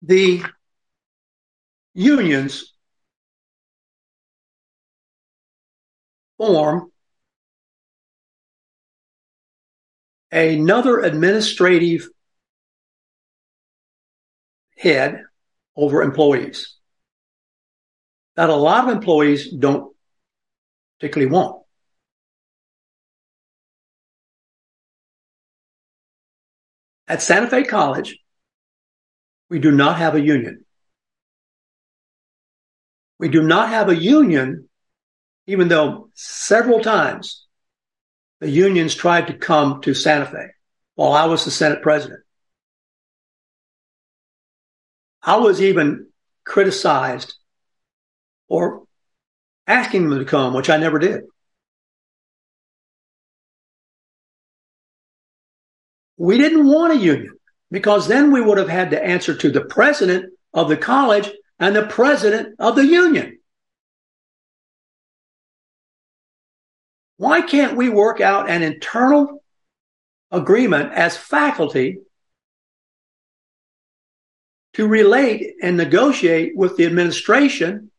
The 0.00 0.42
unions 1.94 2.72
form 6.38 6.90
another 10.30 11.00
administrative 11.00 12.08
head 14.76 15.22
over 15.76 16.02
employees 16.02 16.76
that 18.36 18.48
a 18.48 18.54
lot 18.54 18.88
of 18.88 18.94
employees 18.96 19.50
don't 19.50 19.94
particularly 20.98 21.30
want. 21.30 21.62
At 27.06 27.20
Santa 27.20 27.48
Fe 27.48 27.64
College, 27.64 28.18
we 29.50 29.58
do 29.58 29.70
not 29.70 29.98
have 29.98 30.14
a 30.14 30.20
union. 30.20 30.64
We 33.22 33.28
do 33.28 33.44
not 33.44 33.68
have 33.68 33.88
a 33.88 33.94
union, 33.94 34.68
even 35.46 35.68
though 35.68 36.10
several 36.12 36.80
times 36.80 37.46
the 38.40 38.50
unions 38.50 38.96
tried 38.96 39.28
to 39.28 39.34
come 39.34 39.80
to 39.82 39.94
Santa 39.94 40.26
Fe 40.26 40.46
while 40.96 41.12
I 41.12 41.26
was 41.26 41.44
the 41.44 41.52
Senate 41.52 41.82
president. 41.82 42.18
I 45.22 45.36
was 45.36 45.62
even 45.62 46.08
criticized 46.44 47.36
or 48.48 48.86
asking 49.68 50.10
them 50.10 50.18
to 50.18 50.24
come, 50.24 50.52
which 50.52 50.68
I 50.68 50.78
never 50.78 50.98
did. 50.98 51.20
We 56.16 56.38
didn't 56.38 56.66
want 56.66 56.94
a 56.94 56.96
union 56.96 57.36
because 57.70 58.08
then 58.08 58.32
we 58.32 58.40
would 58.40 58.58
have 58.58 58.68
had 58.68 58.90
to 58.90 59.00
answer 59.00 59.32
to 59.36 59.50
the 59.52 59.64
president 59.64 60.32
of 60.52 60.68
the 60.68 60.76
college 60.76 61.30
and 61.58 61.74
the 61.76 61.86
president 61.86 62.56
of 62.58 62.76
the 62.76 62.84
union. 62.84 63.38
Why 67.16 67.40
can't 67.40 67.76
we 67.76 67.88
work 67.88 68.20
out 68.20 68.50
an 68.50 68.62
internal 68.62 69.42
agreement 70.30 70.92
as 70.92 71.16
faculty 71.16 71.98
to 74.74 74.88
relate 74.88 75.54
and 75.62 75.76
negotiate 75.76 76.56
with 76.56 76.76
the 76.76 76.86
administration 76.86 77.90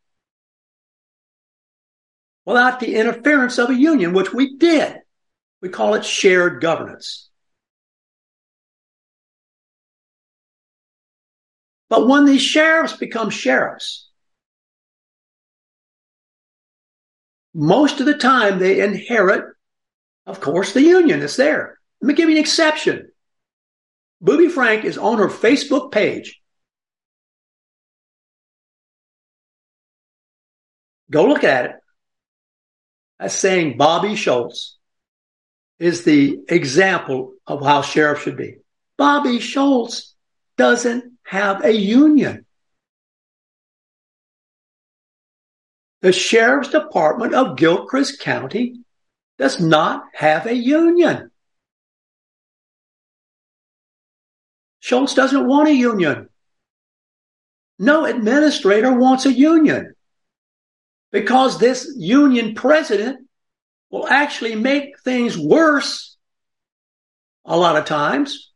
without 2.45 2.79
the 2.79 2.95
interference 2.95 3.57
of 3.59 3.69
a 3.69 3.75
union, 3.75 4.13
which 4.13 4.33
we 4.33 4.57
did? 4.57 4.97
We 5.61 5.69
call 5.69 5.93
it 5.93 6.03
shared 6.03 6.61
governance. 6.61 7.29
But 11.93 12.07
when 12.07 12.25
these 12.25 12.41
sheriffs 12.41 12.97
become 12.97 13.29
sheriffs, 13.29 14.09
most 17.53 17.99
of 17.99 18.07
the 18.07 18.17
time 18.17 18.57
they 18.57 18.79
inherit, 18.79 19.45
of 20.25 20.39
course, 20.39 20.73
the 20.73 20.81
union 20.81 21.21
is 21.21 21.35
there. 21.35 21.77
Let 22.01 22.07
me 22.07 22.15
give 22.15 22.29
you 22.29 22.35
an 22.35 22.41
exception. 22.41 23.11
Booby 24.21 24.47
Frank 24.47 24.85
is 24.85 24.97
on 24.97 25.19
her 25.19 25.27
Facebook 25.27 25.91
page. 25.91 26.41
Go 31.11 31.25
look 31.25 31.43
at 31.43 31.65
it. 31.65 31.75
As 33.19 33.35
saying 33.35 33.77
Bobby 33.77 34.15
Schultz 34.15 34.79
is 35.77 36.03
the 36.03 36.39
example 36.49 37.35
of 37.45 37.63
how 37.63 37.83
sheriff 37.83 38.23
should 38.23 38.37
be. 38.37 38.55
Bobby 38.97 39.39
Schultz 39.39 40.12
doesn't 40.57 41.13
have 41.23 41.63
a 41.63 41.71
union. 41.71 42.45
The 46.01 46.11
Sheriff's 46.11 46.69
Department 46.69 47.33
of 47.33 47.55
Gilchrist 47.55 48.19
County 48.19 48.81
does 49.37 49.59
not 49.59 50.03
have 50.13 50.45
a 50.45 50.53
union. 50.53 51.31
Schultz 54.79 55.13
doesn't 55.13 55.47
want 55.47 55.69
a 55.69 55.73
union. 55.73 56.29
No 57.79 58.05
administrator 58.05 58.93
wants 58.93 59.25
a 59.25 59.31
union 59.31 59.93
because 61.11 61.57
this 61.57 61.93
union 61.97 62.53
president 62.53 63.27
will 63.89 64.07
actually 64.07 64.55
make 64.55 64.99
things 64.99 65.37
worse 65.37 66.17
a 67.45 67.57
lot 67.57 67.77
of 67.77 67.85
times 67.85 68.52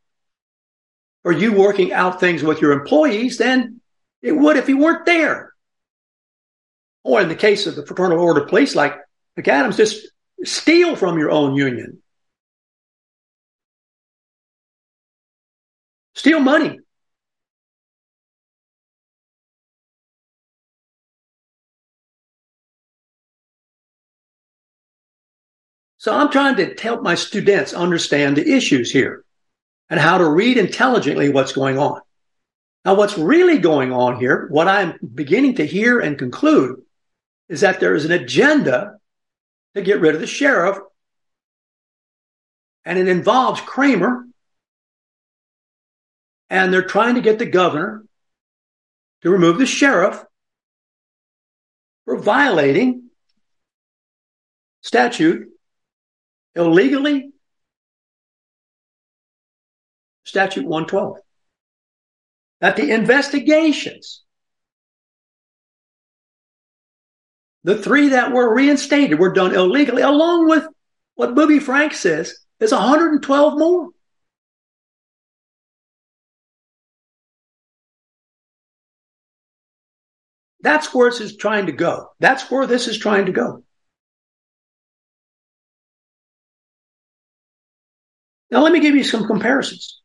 or 1.28 1.34
you 1.34 1.52
working 1.52 1.92
out 1.92 2.22
things 2.22 2.42
with 2.42 2.62
your 2.62 2.72
employees 2.72 3.38
than 3.38 3.82
it 4.22 4.32
would 4.32 4.56
if 4.56 4.70
you 4.70 4.78
weren't 4.78 5.06
there. 5.06 5.54
Or 7.04 7.20
in 7.20 7.28
the 7.28 7.36
case 7.36 7.68
of 7.68 7.76
the 7.76 7.86
Fraternal 7.86 8.22
Order 8.22 8.44
of 8.44 8.48
Police, 8.48 8.76
like 8.76 8.96
McAdams, 9.38 9.76
just 9.76 10.08
steal 10.46 10.96
from 10.96 11.20
your 11.20 11.30
own 11.30 11.54
union. 11.54 12.02
Steal 16.16 16.40
money. 16.40 16.80
So 25.98 26.16
I'm 26.16 26.32
trying 26.32 26.56
to 26.56 26.74
help 26.82 27.04
my 27.04 27.16
students 27.16 27.74
understand 27.74 28.38
the 28.38 28.50
issues 28.50 28.92
here 28.92 29.26
and 29.90 30.00
how 30.00 30.18
to 30.18 30.30
read 30.30 30.58
intelligently 30.58 31.30
what's 31.30 31.54
going 31.54 31.78
on. 31.78 32.02
Now, 32.86 32.96
what's 32.96 33.18
really 33.18 33.58
going 33.58 33.92
on 33.92 34.20
here, 34.20 34.48
what 34.50 34.68
I'm 34.68 34.98
beginning 35.14 35.56
to 35.56 35.66
hear 35.66 36.00
and 36.00 36.18
conclude, 36.18 36.82
is 37.50 37.62
that 37.62 37.80
there 37.80 37.96
is 37.96 38.06
an 38.06 38.12
agenda 38.12 38.98
to 39.76 39.82
get 39.82 40.00
rid 40.00 40.16
of 40.16 40.22
the 40.22 40.28
sheriff, 40.28 40.78
and 42.86 42.98
it 42.98 43.08
involves 43.08 43.62
Kramer, 43.62 44.26
and 46.50 46.74
they're 46.74 46.82
trying 46.82 47.16
to 47.16 47.22
get 47.22 47.40
the 47.40 47.46
governor 47.46 48.04
to 49.22 49.30
remove 49.30 49.58
the 49.58 49.66
sheriff 49.66 50.24
for 52.06 52.18
violating 52.18 53.10
statute 54.82 55.50
illegally 56.56 57.32
Statute 60.28 60.66
112. 60.66 61.20
That 62.60 62.76
the 62.76 62.92
investigations, 62.92 64.24
the 67.64 67.78
three 67.78 68.10
that 68.10 68.34
were 68.34 68.54
reinstated 68.54 69.20
were 69.20 69.32
done 69.32 69.56
illegally, 69.56 70.02
along 70.02 70.50
with 70.50 70.68
what 71.16 71.34
Booby 71.34 71.60
Frank 71.60 71.94
says 71.94 72.38
is 72.60 72.74
112 72.74 73.58
more. 73.58 73.90
That's 80.60 80.94
where 80.94 81.10
this 81.10 81.22
is 81.22 81.38
trying 81.38 81.68
to 81.68 81.72
go. 81.72 82.10
That's 82.20 82.52
where 82.52 82.68
this 82.68 82.90
is 82.90 82.98
trying 82.98 83.28
to 83.28 83.32
go. 83.32 83.64
Now, 88.52 88.64
let 88.64 88.74
me 88.74 88.82
give 88.82 88.96
you 88.96 89.06
some 89.06 89.26
comparisons. 89.26 90.02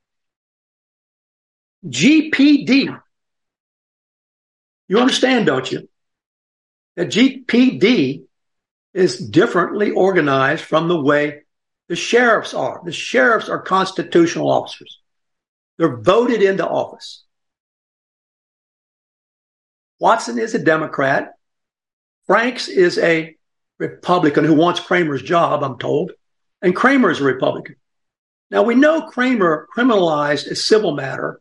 GPD. 1.87 3.01
You 4.89 4.99
understand, 4.99 5.47
don't 5.47 5.71
you? 5.71 5.89
That 6.97 7.09
GPD 7.09 8.25
is 8.95 9.19
differently 9.19 9.91
organized 9.91 10.65
from 10.65 10.89
the 10.89 11.01
way 11.01 11.43
the 11.89 11.97
sheriffs 11.97 12.55
are. 12.55 12.81
The 12.85 12.93
sheriffs 12.93 13.49
are 13.49 13.61
constitutional 13.61 14.51
officers. 14.51 15.01
They're 15.79 15.97
voted 15.97 16.43
into 16.43 16.67
office. 16.67 17.25
Watson 19.99 20.39
is 20.39 20.55
a 20.55 20.59
Democrat. 20.59 21.35
Franks 22.27 22.69
is 22.69 22.99
a 22.99 23.37
Republican 23.79 24.45
who 24.45 24.55
wants 24.55 24.81
Kramer's 24.81 25.23
job, 25.23 25.63
I'm 25.63 25.79
told. 25.79 26.13
And 26.61 26.75
Kramer 26.77 27.11
is 27.11 27.21
a 27.21 27.25
Republican. 27.25 27.77
Now 28.51 28.63
we 28.63 28.75
know 28.75 29.03
Kramer 29.03 29.67
criminalized 29.77 30.51
a 30.51 30.55
civil 30.55 30.95
matter 30.95 31.41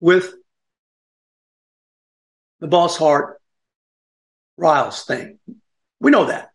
with 0.00 0.32
the 2.60 2.66
Boss 2.66 2.96
Hart 2.96 3.40
Riles 4.56 5.04
thing. 5.04 5.38
We 6.00 6.10
know 6.10 6.26
that. 6.26 6.50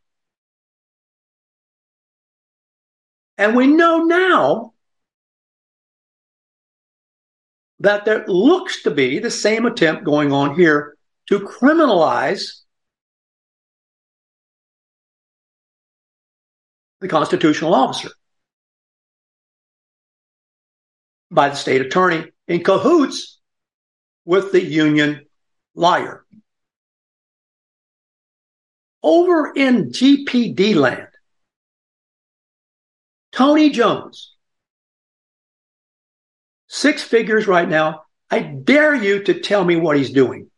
And 3.37 3.55
we 3.55 3.67
know 3.67 4.03
now 4.03 4.73
that 7.79 8.05
there 8.05 8.25
looks 8.27 8.83
to 8.83 8.91
be 8.91 9.19
the 9.19 9.31
same 9.31 9.65
attempt 9.65 10.03
going 10.03 10.31
on 10.31 10.55
here 10.55 10.95
to 11.27 11.39
criminalize 11.39 12.61
the 17.01 17.07
constitutional 17.07 17.73
officer 17.75 18.09
by 21.29 21.49
the 21.49 21.55
state 21.55 21.81
attorney 21.81 22.31
in 22.47 22.63
cahoots 22.63 23.34
with 24.25 24.51
the 24.51 24.63
union 24.63 25.25
liar. 25.75 26.25
Over 29.01 29.53
in 29.53 29.91
GPD 29.91 30.75
land, 30.75 31.07
Tony 33.31 33.69
Jones, 33.69 34.33
six 36.67 37.03
figures 37.03 37.47
right 37.47 37.69
now. 37.69 38.01
I 38.31 38.39
dare 38.39 38.95
you 38.95 39.23
to 39.23 39.39
tell 39.39 39.63
me 39.63 39.75
what 39.75 39.97
he's 39.97 40.09
doing. 40.09 40.49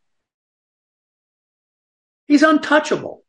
He's 2.26 2.42
untouchable. 2.42 3.24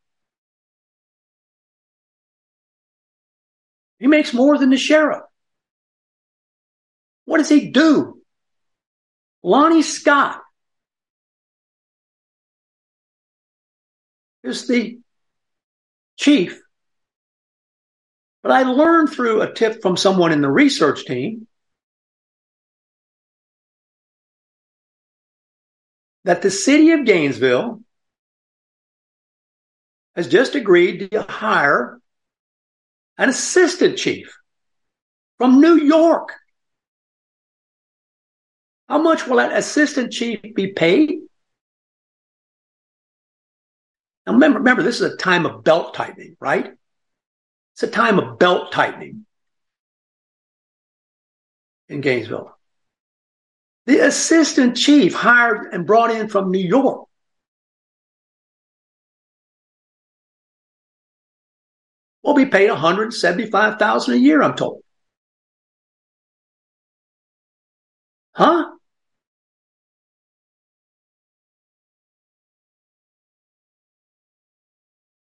He 3.98 4.06
makes 4.06 4.32
more 4.32 4.56
than 4.56 4.70
the 4.70 4.78
sheriff. 4.78 5.22
What 7.26 7.38
does 7.38 7.50
he 7.50 7.70
do? 7.70 8.19
Lonnie 9.42 9.82
Scott 9.82 10.40
is 14.42 14.66
the 14.66 14.98
chief. 16.16 16.60
But 18.42 18.52
I 18.52 18.62
learned 18.62 19.10
through 19.10 19.42
a 19.42 19.52
tip 19.52 19.82
from 19.82 19.96
someone 19.96 20.32
in 20.32 20.40
the 20.40 20.50
research 20.50 21.04
team 21.04 21.46
that 26.24 26.42
the 26.42 26.50
city 26.50 26.92
of 26.92 27.04
Gainesville 27.04 27.80
has 30.14 30.28
just 30.28 30.54
agreed 30.54 31.10
to 31.10 31.22
hire 31.22 32.00
an 33.18 33.28
assistant 33.28 33.98
chief 33.98 34.36
from 35.38 35.60
New 35.60 35.76
York. 35.76 36.34
How 38.90 38.98
much 38.98 39.28
will 39.28 39.36
that 39.36 39.56
assistant 39.56 40.12
chief 40.12 40.40
be 40.52 40.72
paid? 40.72 41.20
Now 44.26 44.32
remember, 44.32 44.58
remember, 44.58 44.82
this 44.82 45.00
is 45.00 45.12
a 45.12 45.16
time 45.16 45.46
of 45.46 45.62
belt 45.62 45.94
tightening, 45.94 46.36
right? 46.40 46.72
It's 47.74 47.84
a 47.84 47.86
time 47.86 48.18
of 48.18 48.40
belt 48.40 48.72
tightening 48.72 49.26
in 51.88 52.00
Gainesville. 52.00 52.50
The 53.86 54.00
assistant 54.00 54.76
chief 54.76 55.14
hired 55.14 55.72
and 55.72 55.86
brought 55.86 56.10
in 56.10 56.28
from 56.28 56.50
New 56.50 56.58
York 56.58 57.06
will 62.24 62.34
be 62.34 62.46
paid 62.46 62.70
175,000 62.70 64.14
a 64.14 64.16
year, 64.16 64.42
I'm 64.42 64.56
told. 64.56 64.82
Huh? 68.34 68.70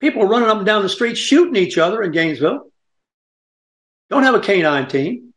People 0.03 0.23
are 0.23 0.27
running 0.27 0.49
up 0.49 0.57
and 0.57 0.65
down 0.65 0.81
the 0.81 0.89
street 0.89 1.17
shooting 1.17 1.55
each 1.55 1.77
other 1.77 2.03
in 2.03 2.11
Gainesville. 2.11 2.69
Don't 4.09 4.23
have 4.23 4.35
a 4.35 4.41
canine 4.41 4.89
team. 4.89 5.33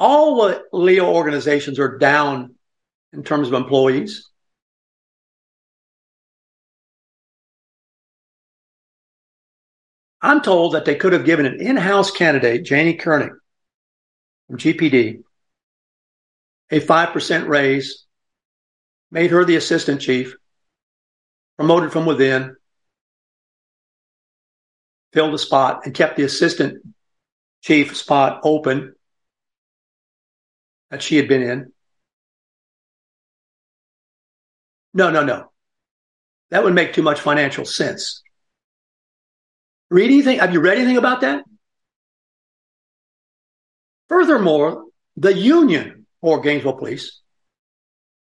All 0.00 0.48
the 0.48 0.64
Leo 0.72 1.14
organizations 1.14 1.78
are 1.78 1.96
down 1.96 2.56
in 3.12 3.22
terms 3.22 3.46
of 3.46 3.54
employees. 3.54 4.28
I'm 10.20 10.40
told 10.40 10.72
that 10.72 10.86
they 10.86 10.96
could 10.96 11.12
have 11.12 11.24
given 11.24 11.46
an 11.46 11.60
in-house 11.60 12.10
candidate, 12.10 12.64
Janie 12.64 12.94
Koenig 12.94 13.30
from 14.48 14.58
GPD, 14.58 15.22
a 16.72 16.80
5% 16.80 17.46
raise, 17.46 18.06
made 19.12 19.30
her 19.30 19.44
the 19.44 19.54
assistant 19.54 20.00
chief, 20.00 20.34
promoted 21.58 21.92
from 21.92 22.06
within, 22.06 22.56
filled 25.12 25.34
the 25.34 25.38
spot, 25.38 25.80
and 25.84 25.94
kept 25.94 26.16
the 26.16 26.22
assistant 26.22 26.94
chief 27.62 27.96
spot 27.96 28.40
open 28.44 28.94
that 30.90 31.02
she 31.02 31.16
had 31.16 31.28
been 31.28 31.42
in. 31.42 31.72
No, 34.94 35.10
no, 35.10 35.24
no. 35.24 35.50
That 36.50 36.64
would 36.64 36.74
make 36.74 36.92
too 36.92 37.02
much 37.02 37.20
financial 37.20 37.64
sense. 37.64 38.22
Read 39.90 40.06
anything? 40.06 40.38
Have 40.38 40.52
you 40.52 40.60
read 40.60 40.78
anything 40.78 40.96
about 40.96 41.22
that? 41.22 41.44
Furthermore, 44.08 44.84
the 45.16 45.34
union 45.34 46.06
or 46.22 46.40
Gainesville 46.40 46.74
Police 46.74 47.20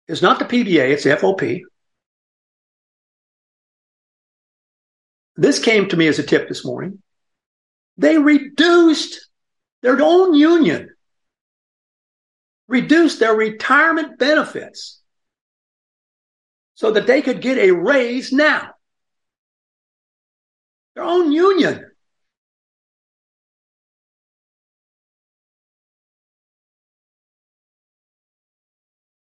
is 0.09 0.23
not 0.23 0.39
the 0.39 0.45
PBA, 0.45 0.91
it's 0.91 1.05
the 1.05 1.11
FOP. 1.11 1.63
This 5.37 5.59
came 5.59 5.89
to 5.89 5.97
me 5.97 6.07
as 6.07 6.19
a 6.19 6.23
tip 6.23 6.49
this 6.49 6.65
morning. 6.65 7.03
They 7.97 8.19
reduced 8.19 9.29
their 9.83 10.01
own 10.01 10.35
union, 10.35 10.91
reduced 12.69 13.21
their 13.21 13.35
retirement 13.35 14.19
benefits 14.19 15.01
so 16.75 16.93
that 16.93 17.07
they 17.07 17.23
could 17.23 17.41
get 17.41 17.59
a 17.59 17.71
raise 17.71 18.33
now. 18.33 18.71
Their 20.95 21.05
own 21.05 21.33
union. 21.33 21.91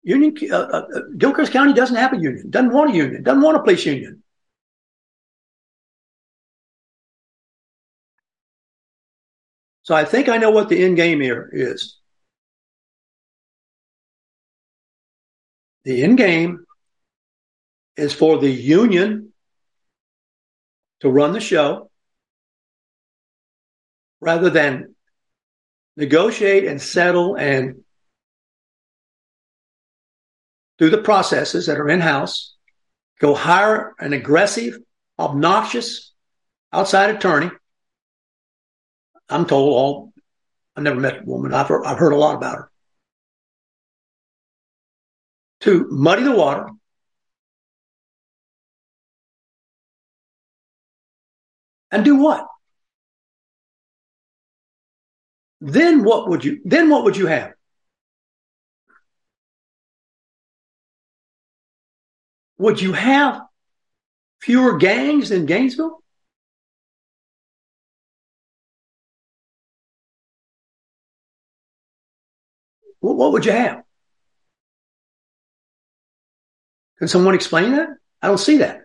Union, 0.04 0.36
uh, 0.50 0.56
uh, 0.56 0.82
Gilchrist 1.16 1.52
County 1.52 1.72
doesn't 1.72 1.94
have 1.94 2.12
a 2.12 2.16
union, 2.16 2.50
doesn't 2.50 2.72
want 2.72 2.90
a 2.90 2.94
union, 2.94 3.22
doesn't 3.22 3.42
want 3.42 3.56
a 3.56 3.62
police 3.62 3.86
union. 3.86 4.21
So 9.82 9.94
I 9.94 10.04
think 10.04 10.28
I 10.28 10.38
know 10.38 10.50
what 10.50 10.68
the 10.68 10.82
end 10.84 10.96
game 10.96 11.20
here 11.20 11.50
is. 11.52 11.98
The 15.84 16.02
end 16.02 16.18
game 16.18 16.64
is 17.96 18.12
for 18.12 18.38
the 18.38 18.50
union 18.50 19.32
to 21.00 21.10
run 21.10 21.32
the 21.32 21.40
show 21.40 21.90
rather 24.20 24.50
than 24.50 24.94
negotiate 25.96 26.64
and 26.64 26.80
settle 26.80 27.34
and 27.34 27.82
do 30.78 30.88
the 30.90 30.98
processes 30.98 31.66
that 31.66 31.78
are 31.78 31.88
in 31.88 32.00
house, 32.00 32.54
go 33.18 33.34
hire 33.34 33.94
an 33.98 34.12
aggressive, 34.12 34.78
obnoxious 35.18 36.12
outside 36.72 37.10
attorney 37.10 37.50
I'm 39.32 39.46
told 39.46 39.72
all, 39.72 40.12
I 40.76 40.80
never 40.80 41.00
met 41.00 41.22
a 41.22 41.24
woman. 41.24 41.54
I've 41.54 41.68
heard, 41.68 41.84
I've 41.84 41.98
heard 41.98 42.12
a 42.12 42.16
lot 42.16 42.36
about 42.36 42.56
her. 42.56 42.70
To 45.60 45.86
muddy 45.90 46.24
the 46.24 46.32
water, 46.32 46.68
and 51.90 52.04
do 52.04 52.16
what? 52.16 52.46
Then 55.60 56.02
what 56.02 56.28
would 56.28 56.44
you? 56.44 56.60
Then 56.64 56.90
what 56.90 57.04
would 57.04 57.16
you 57.16 57.26
have? 57.26 57.52
Would 62.58 62.80
you 62.80 62.92
have 62.92 63.42
fewer 64.40 64.76
gangs 64.78 65.30
in 65.30 65.46
Gainesville? 65.46 66.01
What, 73.02 73.16
what 73.16 73.32
would 73.32 73.44
you 73.44 73.52
have? 73.52 73.82
Can 76.98 77.08
someone 77.08 77.34
explain 77.34 77.72
that? 77.72 77.88
I 78.22 78.28
don't 78.28 78.38
see 78.38 78.58
that. 78.58 78.82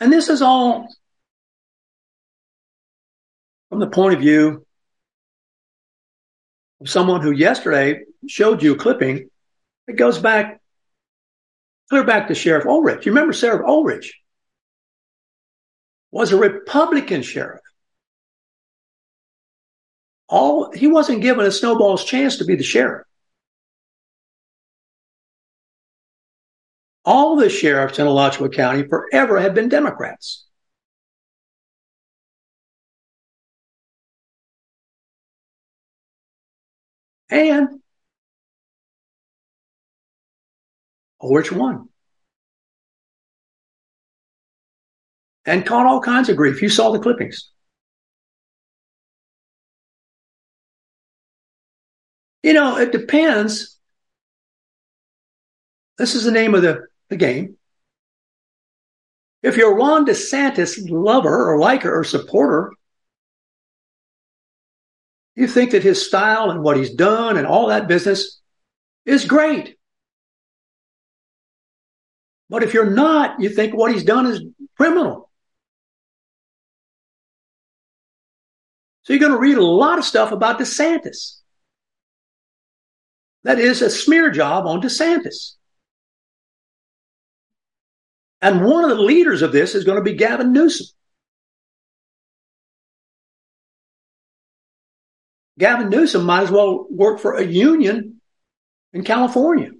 And 0.00 0.12
this 0.12 0.28
is 0.28 0.42
all 0.42 0.88
from 3.70 3.78
the 3.78 3.86
point 3.86 4.14
of 4.14 4.20
view 4.20 4.66
of 6.80 6.90
someone 6.90 7.22
who 7.22 7.30
yesterday 7.30 8.00
showed 8.26 8.62
you 8.62 8.74
a 8.74 8.76
clipping 8.76 9.30
that 9.86 9.94
goes 9.94 10.18
back 10.18 10.60
clear 11.88 12.02
back 12.02 12.26
to 12.26 12.34
Sheriff 12.34 12.66
Ulrich. 12.66 13.06
You 13.06 13.12
remember 13.12 13.32
Sheriff 13.32 13.62
Ulrich 13.64 14.20
was 16.10 16.32
a 16.32 16.36
Republican 16.36 17.22
sheriff. 17.22 17.60
All 20.28 20.72
he 20.72 20.86
wasn't 20.88 21.22
given 21.22 21.46
a 21.46 21.50
snowball's 21.52 22.04
chance 22.04 22.36
to 22.38 22.44
be 22.44 22.56
the 22.56 22.64
sheriff. 22.64 23.06
All 27.04 27.36
the 27.36 27.48
sheriffs 27.48 27.98
in 28.00 28.06
Alachua 28.06 28.48
County 28.48 28.86
forever 28.88 29.38
have 29.40 29.54
been 29.54 29.68
Democrats. 29.68 30.44
And 37.30 37.80
oh, 41.20 41.30
which 41.32 41.52
one? 41.52 41.88
And 45.44 45.64
caught 45.64 45.86
all 45.86 46.00
kinds 46.00 46.28
of 46.28 46.36
grief. 46.36 46.60
You 46.60 46.68
saw 46.68 46.90
the 46.90 46.98
clippings. 46.98 47.50
You 52.46 52.52
know, 52.52 52.78
it 52.78 52.92
depends. 52.92 53.76
This 55.98 56.14
is 56.14 56.22
the 56.22 56.30
name 56.30 56.54
of 56.54 56.62
the, 56.62 56.86
the 57.08 57.16
game. 57.16 57.56
If 59.42 59.56
you're 59.56 59.72
a 59.72 59.74
Ron 59.74 60.06
DeSantis 60.06 60.78
lover 60.88 61.50
or 61.50 61.58
liker 61.58 61.92
or 61.92 62.04
supporter, 62.04 62.70
you 65.34 65.48
think 65.48 65.72
that 65.72 65.82
his 65.82 66.06
style 66.06 66.52
and 66.52 66.62
what 66.62 66.76
he's 66.76 66.94
done 66.94 67.36
and 67.36 67.48
all 67.48 67.66
that 67.66 67.88
business 67.88 68.40
is 69.04 69.24
great. 69.24 69.76
But 72.48 72.62
if 72.62 72.74
you're 72.74 72.90
not, 72.90 73.40
you 73.40 73.48
think 73.48 73.74
what 73.74 73.92
he's 73.92 74.04
done 74.04 74.24
is 74.26 74.40
criminal. 74.76 75.32
So 79.02 79.14
you're 79.14 79.18
going 79.18 79.32
to 79.32 79.38
read 79.38 79.58
a 79.58 79.64
lot 79.64 79.98
of 79.98 80.04
stuff 80.04 80.30
about 80.30 80.60
DeSantis. 80.60 81.40
That 83.46 83.60
is 83.60 83.80
a 83.80 83.88
smear 83.88 84.32
job 84.32 84.66
on 84.66 84.82
DeSantis. 84.82 85.52
And 88.42 88.64
one 88.64 88.82
of 88.82 88.90
the 88.90 89.04
leaders 89.04 89.40
of 89.40 89.52
this 89.52 89.76
is 89.76 89.84
going 89.84 89.98
to 89.98 90.02
be 90.02 90.14
Gavin 90.14 90.52
Newsom. 90.52 90.88
Gavin 95.60 95.90
Newsom 95.90 96.24
might 96.24 96.42
as 96.42 96.50
well 96.50 96.88
work 96.90 97.20
for 97.20 97.36
a 97.36 97.44
union 97.44 98.20
in 98.92 99.04
California. 99.04 99.70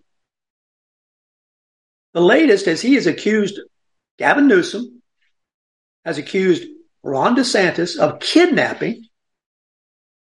The 2.14 2.21
latest 2.21 2.69
is 2.69 2.81
he 2.81 2.95
has 2.95 3.09
accused 3.09 3.59
Gavin 4.17 4.47
Newsom, 4.47 5.03
has 6.05 6.19
accused 6.19 6.69
Ron 7.03 7.35
DeSantis 7.35 7.99
of 7.99 8.21
kidnapping, 8.21 9.09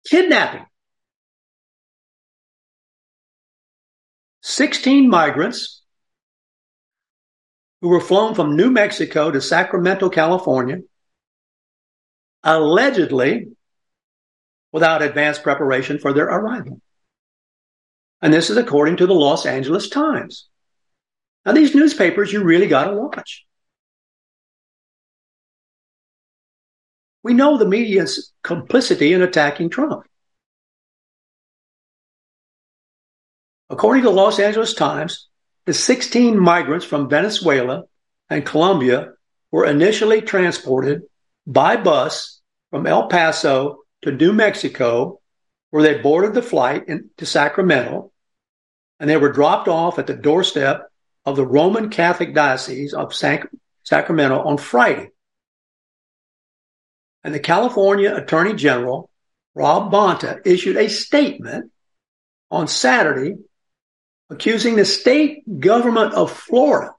kidnapping 0.07 0.67
16 4.51 5.09
migrants 5.09 5.81
who 7.81 7.89
were 7.89 8.01
flown 8.01 8.35
from 8.35 8.55
New 8.55 8.69
Mexico 8.69 9.31
to 9.31 9.41
Sacramento, 9.41 10.09
California, 10.09 10.79
allegedly 12.43 13.47
without 14.71 15.01
advance 15.01 15.39
preparation 15.39 15.99
for 15.99 16.13
their 16.13 16.25
arrival. 16.25 16.81
And 18.21 18.33
this 18.33 18.49
is 18.49 18.57
according 18.57 18.97
to 18.97 19.07
the 19.07 19.13
Los 19.13 19.45
Angeles 19.45 19.89
Times. 19.89 20.47
Now, 21.45 21.53
these 21.53 21.73
newspapers 21.73 22.31
you 22.31 22.43
really 22.43 22.67
got 22.67 22.85
to 22.85 22.95
watch. 22.95 23.45
We 27.23 27.33
know 27.33 27.57
the 27.57 27.65
media's 27.65 28.31
complicity 28.43 29.13
in 29.13 29.21
attacking 29.21 29.69
Trump. 29.69 30.05
According 33.71 34.03
to 34.03 34.09
the 34.09 34.15
Los 34.15 34.37
Angeles 34.37 34.73
Times, 34.73 35.29
the 35.65 35.73
16 35.73 36.37
migrants 36.37 36.85
from 36.85 37.09
Venezuela 37.09 37.83
and 38.29 38.45
Colombia 38.45 39.13
were 39.49 39.65
initially 39.65 40.21
transported 40.21 41.03
by 41.47 41.77
bus 41.77 42.41
from 42.69 42.85
El 42.85 43.07
Paso 43.07 43.77
to 44.01 44.11
New 44.11 44.33
Mexico, 44.33 45.21
where 45.69 45.83
they 45.83 46.01
boarded 46.01 46.33
the 46.33 46.41
flight 46.41 46.89
in, 46.89 47.11
to 47.15 47.25
Sacramento, 47.25 48.11
and 48.99 49.09
they 49.09 49.15
were 49.15 49.31
dropped 49.31 49.69
off 49.69 49.99
at 49.99 50.07
the 50.07 50.15
doorstep 50.15 50.89
of 51.25 51.37
the 51.37 51.47
Roman 51.47 51.89
Catholic 51.89 52.35
Diocese 52.35 52.93
of 52.93 53.15
Sac- 53.15 53.49
Sacramento 53.83 54.43
on 54.43 54.57
Friday. 54.57 55.11
And 57.23 57.33
the 57.33 57.39
California 57.39 58.13
Attorney 58.13 58.53
General, 58.53 59.09
Rob 59.55 59.93
Bonta, 59.93 60.45
issued 60.45 60.75
a 60.75 60.89
statement 60.89 61.71
on 62.49 62.67
Saturday 62.67 63.35
accusing 64.31 64.77
the 64.77 64.85
state 64.85 65.43
government 65.59 66.13
of 66.13 66.31
Florida 66.31 66.93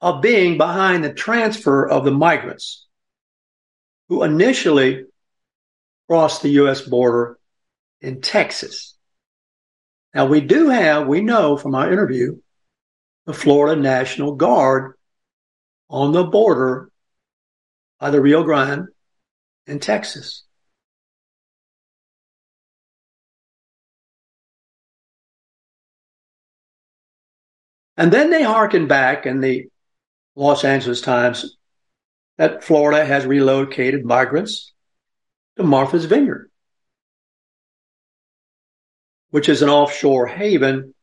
of 0.00 0.22
being 0.22 0.56
behind 0.56 1.04
the 1.04 1.12
transfer 1.12 1.86
of 1.86 2.04
the 2.04 2.10
migrants 2.10 2.86
who 4.08 4.24
initially 4.24 5.04
crossed 6.08 6.42
the 6.42 6.48
U.S. 6.50 6.80
border 6.80 7.38
in 8.00 8.20
Texas. 8.22 8.96
Now, 10.14 10.26
we 10.26 10.40
do 10.40 10.70
have, 10.70 11.06
we 11.06 11.20
know 11.20 11.56
from 11.56 11.74
our 11.74 11.92
interview, 11.92 12.38
the 13.26 13.34
Florida 13.34 13.80
National 13.80 14.34
Guard 14.34 14.94
on 15.88 16.12
the 16.12 16.24
border 16.24 16.90
by 18.00 18.10
the 18.10 18.20
Rio 18.20 18.42
Grande 18.42 18.88
in 19.66 19.78
Texas. 19.78 20.42
And 27.96 28.12
then 28.12 28.30
they 28.30 28.42
hearken 28.42 28.86
back 28.86 29.26
in 29.26 29.40
the 29.40 29.68
Los 30.34 30.64
Angeles 30.64 31.00
Times 31.00 31.56
that 32.38 32.64
Florida 32.64 33.04
has 33.04 33.26
relocated 33.26 34.04
migrants 34.04 34.72
to 35.56 35.62
Martha's 35.62 36.06
Vineyard 36.06 36.50
which 39.32 39.48
is 39.48 39.62
an 39.62 39.70
offshore 39.70 40.26
haven 40.26 40.94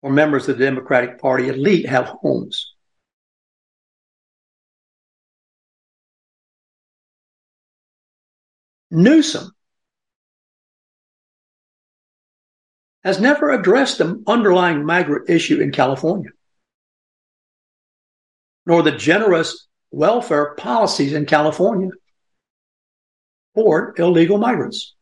where 0.00 0.12
members 0.12 0.46
of 0.48 0.58
the 0.58 0.64
Democratic 0.64 1.18
Party 1.18 1.48
elite 1.48 1.88
have 1.88 2.04
homes. 2.04 2.74
Newsom 8.90 9.52
has 13.04 13.20
never 13.20 13.50
addressed 13.50 13.98
the 13.98 14.22
underlying 14.26 14.84
migrant 14.84 15.28
issue 15.28 15.60
in 15.60 15.72
California, 15.72 16.30
nor 18.64 18.82
the 18.82 18.92
generous 18.92 19.66
welfare 19.90 20.54
policies 20.54 21.12
in 21.12 21.26
California 21.26 21.90
for 23.54 23.94
illegal 23.98 24.38
migrants. 24.38 24.94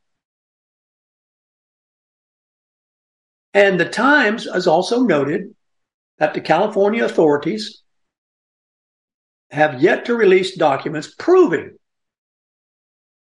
And 3.52 3.78
the 3.78 3.88
Times 3.88 4.48
has 4.52 4.66
also 4.66 5.02
noted 5.02 5.54
that 6.18 6.34
the 6.34 6.40
California 6.40 7.04
authorities 7.04 7.82
have 9.50 9.82
yet 9.82 10.04
to 10.04 10.14
release 10.14 10.56
documents 10.56 11.12
proving 11.18 11.76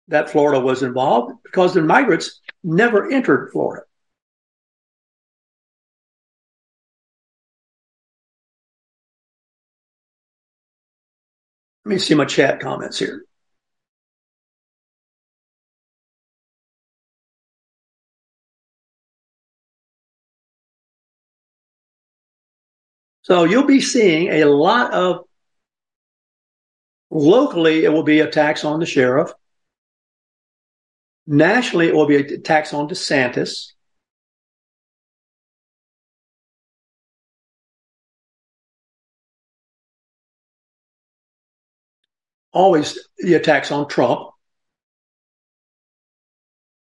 that 0.07 0.29
Florida 0.29 0.59
was 0.59 0.83
involved 0.83 1.33
because 1.43 1.73
the 1.73 1.81
migrants 1.81 2.41
never 2.63 3.09
entered 3.09 3.49
Florida. 3.51 3.83
Let 11.85 11.89
me 11.89 11.99
see 11.99 12.15
my 12.15 12.25
chat 12.25 12.59
comments 12.59 12.97
here. 12.99 13.25
So 23.23 23.45
you'll 23.45 23.65
be 23.65 23.81
seeing 23.81 24.29
a 24.29 24.45
lot 24.45 24.93
of 24.93 25.25
locally, 27.09 27.85
it 27.85 27.89
will 27.89 28.03
be 28.03 28.19
a 28.19 28.29
tax 28.29 28.65
on 28.65 28.79
the 28.79 28.85
sheriff. 28.85 29.31
Nationally, 31.25 31.87
it 31.87 31.95
will 31.95 32.05
be 32.05 32.17
a 32.17 32.37
tax 32.37 32.73
on 32.73 32.89
DeSantis. 32.89 33.72
Always 42.53 42.99
the 43.17 43.33
attacks 43.33 43.71
on 43.71 43.87
Trump. 43.87 44.29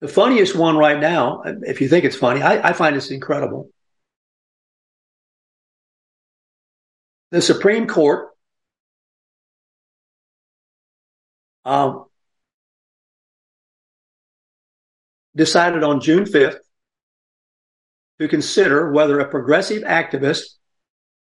The 0.00 0.08
funniest 0.08 0.56
one 0.56 0.76
right 0.76 0.98
now, 0.98 1.42
if 1.44 1.82
you 1.82 1.88
think 1.88 2.06
it's 2.06 2.16
funny, 2.16 2.40
I, 2.40 2.70
I 2.70 2.72
find 2.72 2.96
this 2.96 3.10
incredible. 3.10 3.70
The 7.30 7.42
Supreme 7.42 7.86
Court 7.86 8.30
um, 11.66 12.06
decided 15.36 15.82
on 15.82 16.00
June 16.00 16.24
5th 16.24 16.58
to 18.18 18.28
consider 18.28 18.90
whether 18.90 19.20
a 19.20 19.28
progressive 19.28 19.82
activist 19.82 20.56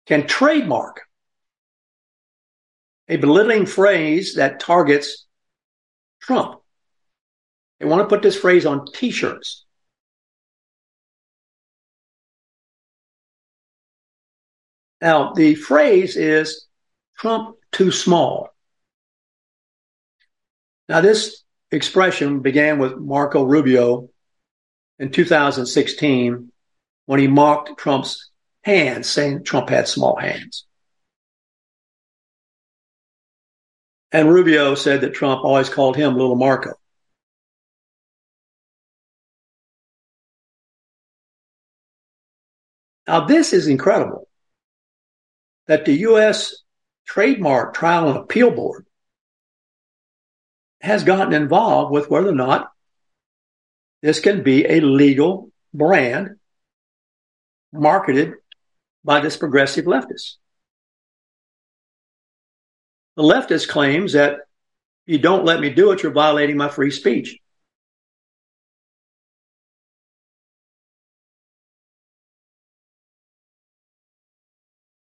can 0.06 0.26
trademark 0.26 1.02
a 3.10 3.16
belittling 3.16 3.66
phrase 3.66 4.36
that 4.36 4.60
targets 4.60 5.26
Trump. 6.22 6.60
They 7.78 7.86
want 7.86 8.02
to 8.02 8.08
put 8.08 8.22
this 8.22 8.36
phrase 8.36 8.64
on 8.64 8.86
t 8.92 9.10
shirts. 9.10 9.64
Now, 15.02 15.32
the 15.32 15.56
phrase 15.56 16.16
is 16.16 16.66
Trump 17.18 17.56
too 17.72 17.90
small. 17.90 18.50
Now, 20.88 21.00
this 21.00 21.42
expression 21.72 22.40
began 22.40 22.78
with 22.78 22.96
Marco 22.96 23.42
Rubio 23.42 24.10
in 24.98 25.10
2016 25.10 26.52
when 27.06 27.18
he 27.20 27.26
mocked 27.26 27.76
Trump's 27.78 28.30
hands, 28.62 29.08
saying 29.08 29.42
Trump 29.42 29.68
had 29.70 29.88
small 29.88 30.16
hands. 30.16 30.66
And 34.12 34.28
Rubio 34.28 34.74
said 34.74 35.02
that 35.02 35.14
Trump 35.14 35.44
always 35.44 35.68
called 35.68 35.96
him 35.96 36.16
Little 36.16 36.36
Marco. 36.36 36.72
Now, 43.06 43.26
this 43.26 43.52
is 43.52 43.66
incredible 43.66 44.28
that 45.66 45.84
the 45.84 45.94
U.S. 46.10 46.54
Trademark 47.06 47.74
Trial 47.74 48.08
and 48.08 48.18
Appeal 48.18 48.50
Board 48.50 48.86
has 50.80 51.04
gotten 51.04 51.32
involved 51.32 51.92
with 51.92 52.08
whether 52.08 52.28
or 52.28 52.34
not 52.34 52.70
this 54.02 54.20
can 54.20 54.42
be 54.42 54.64
a 54.64 54.80
legal 54.80 55.50
brand 55.74 56.36
marketed 57.72 58.34
by 59.04 59.20
this 59.20 59.36
progressive 59.36 59.84
leftist. 59.84 60.36
The 63.16 63.22
leftist 63.22 63.68
claims 63.68 64.12
that 64.14 64.40
you 65.06 65.18
don't 65.18 65.44
let 65.44 65.60
me 65.60 65.70
do 65.70 65.92
it, 65.92 66.02
you're 66.02 66.12
violating 66.12 66.56
my 66.56 66.68
free 66.68 66.90
speech. 66.90 67.38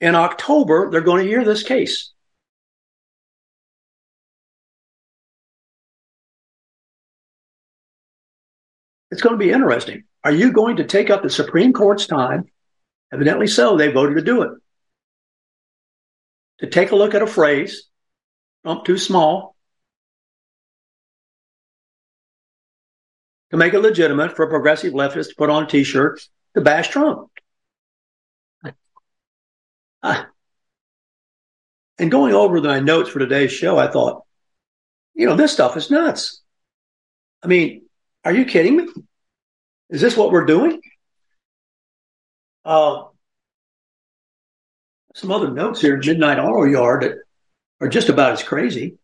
In 0.02 0.14
October, 0.14 0.92
they're 0.92 1.02
going 1.02 1.24
to 1.24 1.30
hear 1.30 1.44
this 1.44 1.64
case. 1.64 2.12
It's 9.10 9.22
going 9.22 9.34
to 9.34 9.44
be 9.44 9.52
interesting. 9.52 10.04
Are 10.24 10.32
you 10.32 10.52
going 10.52 10.76
to 10.76 10.84
take 10.84 11.10
up 11.10 11.24
the 11.24 11.30
Supreme 11.30 11.72
Court's 11.72 12.06
time? 12.06 12.46
Evidently 13.14 13.48
so. 13.48 13.78
They 13.78 13.92
voted 13.92 14.18
to 14.18 14.22
do 14.22 14.42
it. 14.42 14.52
To 16.60 16.68
take 16.68 16.92
a 16.92 16.96
look 16.96 17.14
at 17.14 17.22
a 17.22 17.28
phrase, 17.28 17.84
Trump 18.64 18.86
too 18.86 18.98
small, 18.98 19.56
to 23.52 23.58
make 23.58 23.74
it 23.74 23.80
legitimate 23.80 24.36
for 24.36 24.46
a 24.46 24.50
progressive 24.50 24.94
leftist 24.94 25.30
to 25.30 25.36
put 25.38 25.50
on 25.50 25.64
a 25.64 25.68
t-shirt 25.68 26.22
to 26.56 26.62
bash 26.62 26.90
Trump. 26.90 27.30
And 31.98 32.12
going 32.12 32.34
over 32.34 32.62
my 32.62 32.80
notes 32.80 33.10
for 33.10 33.20
today's 33.20 33.52
show, 33.52 33.78
I 33.78 33.88
thought, 33.88 34.24
you 35.14 35.28
know, 35.28 35.36
this 35.36 35.54
stuff 35.54 35.78
is 35.78 35.90
nuts. 35.90 36.42
I 37.42 37.48
mean, 37.48 37.84
are 38.24 38.34
you 38.34 38.46
kidding 38.46 38.76
me? 38.76 38.88
Is 39.90 40.02
this 40.02 40.18
what 40.18 40.32
we're 40.32 40.46
doing? 40.46 40.82
Uh, 42.66 43.06
some 45.16 45.32
other 45.32 45.50
notes 45.50 45.80
here, 45.82 45.98
Midnight 45.98 46.40
Auto 46.40 46.66
Yard, 46.66 47.04
that 47.04 47.16
are 47.80 47.88
just 47.88 48.10
about 48.10 48.34
as 48.34 48.44
crazy. 48.44 48.98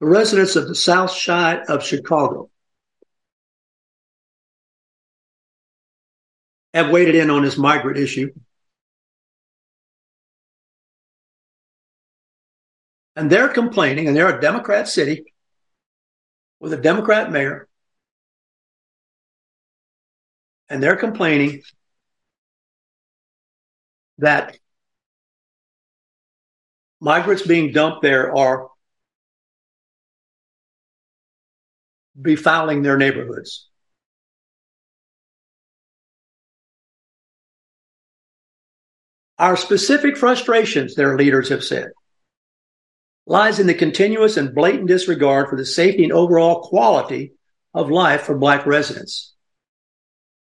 the 0.00 0.06
residents 0.06 0.56
of 0.56 0.66
the 0.66 0.74
south 0.74 1.10
side 1.10 1.60
of 1.68 1.84
Chicago 1.84 2.49
have 6.74 6.90
weighed 6.90 7.14
in 7.14 7.30
on 7.30 7.42
this 7.42 7.58
migrant 7.58 7.98
issue. 7.98 8.32
And 13.16 13.30
they're 13.30 13.48
complaining, 13.48 14.06
and 14.08 14.16
they're 14.16 14.36
a 14.36 14.40
Democrat 14.40 14.88
city 14.88 15.24
with 16.60 16.72
a 16.72 16.76
Democrat 16.76 17.30
mayor. 17.30 17.68
And 20.68 20.82
they're 20.82 20.96
complaining 20.96 21.62
that 24.18 24.56
migrants 27.00 27.42
being 27.42 27.72
dumped 27.72 28.02
there 28.02 28.36
are 28.36 28.68
befouling 32.20 32.82
their 32.82 32.96
neighborhoods. 32.96 33.69
Our 39.40 39.56
specific 39.56 40.18
frustrations, 40.18 40.94
their 40.94 41.16
leaders 41.16 41.48
have 41.48 41.64
said, 41.64 41.92
lies 43.26 43.58
in 43.58 43.66
the 43.66 43.72
continuous 43.72 44.36
and 44.36 44.54
blatant 44.54 44.86
disregard 44.86 45.48
for 45.48 45.56
the 45.56 45.64
safety 45.64 46.04
and 46.04 46.12
overall 46.12 46.60
quality 46.60 47.32
of 47.72 47.90
life 47.90 48.24
for 48.24 48.36
Black 48.36 48.66
residents. 48.66 49.32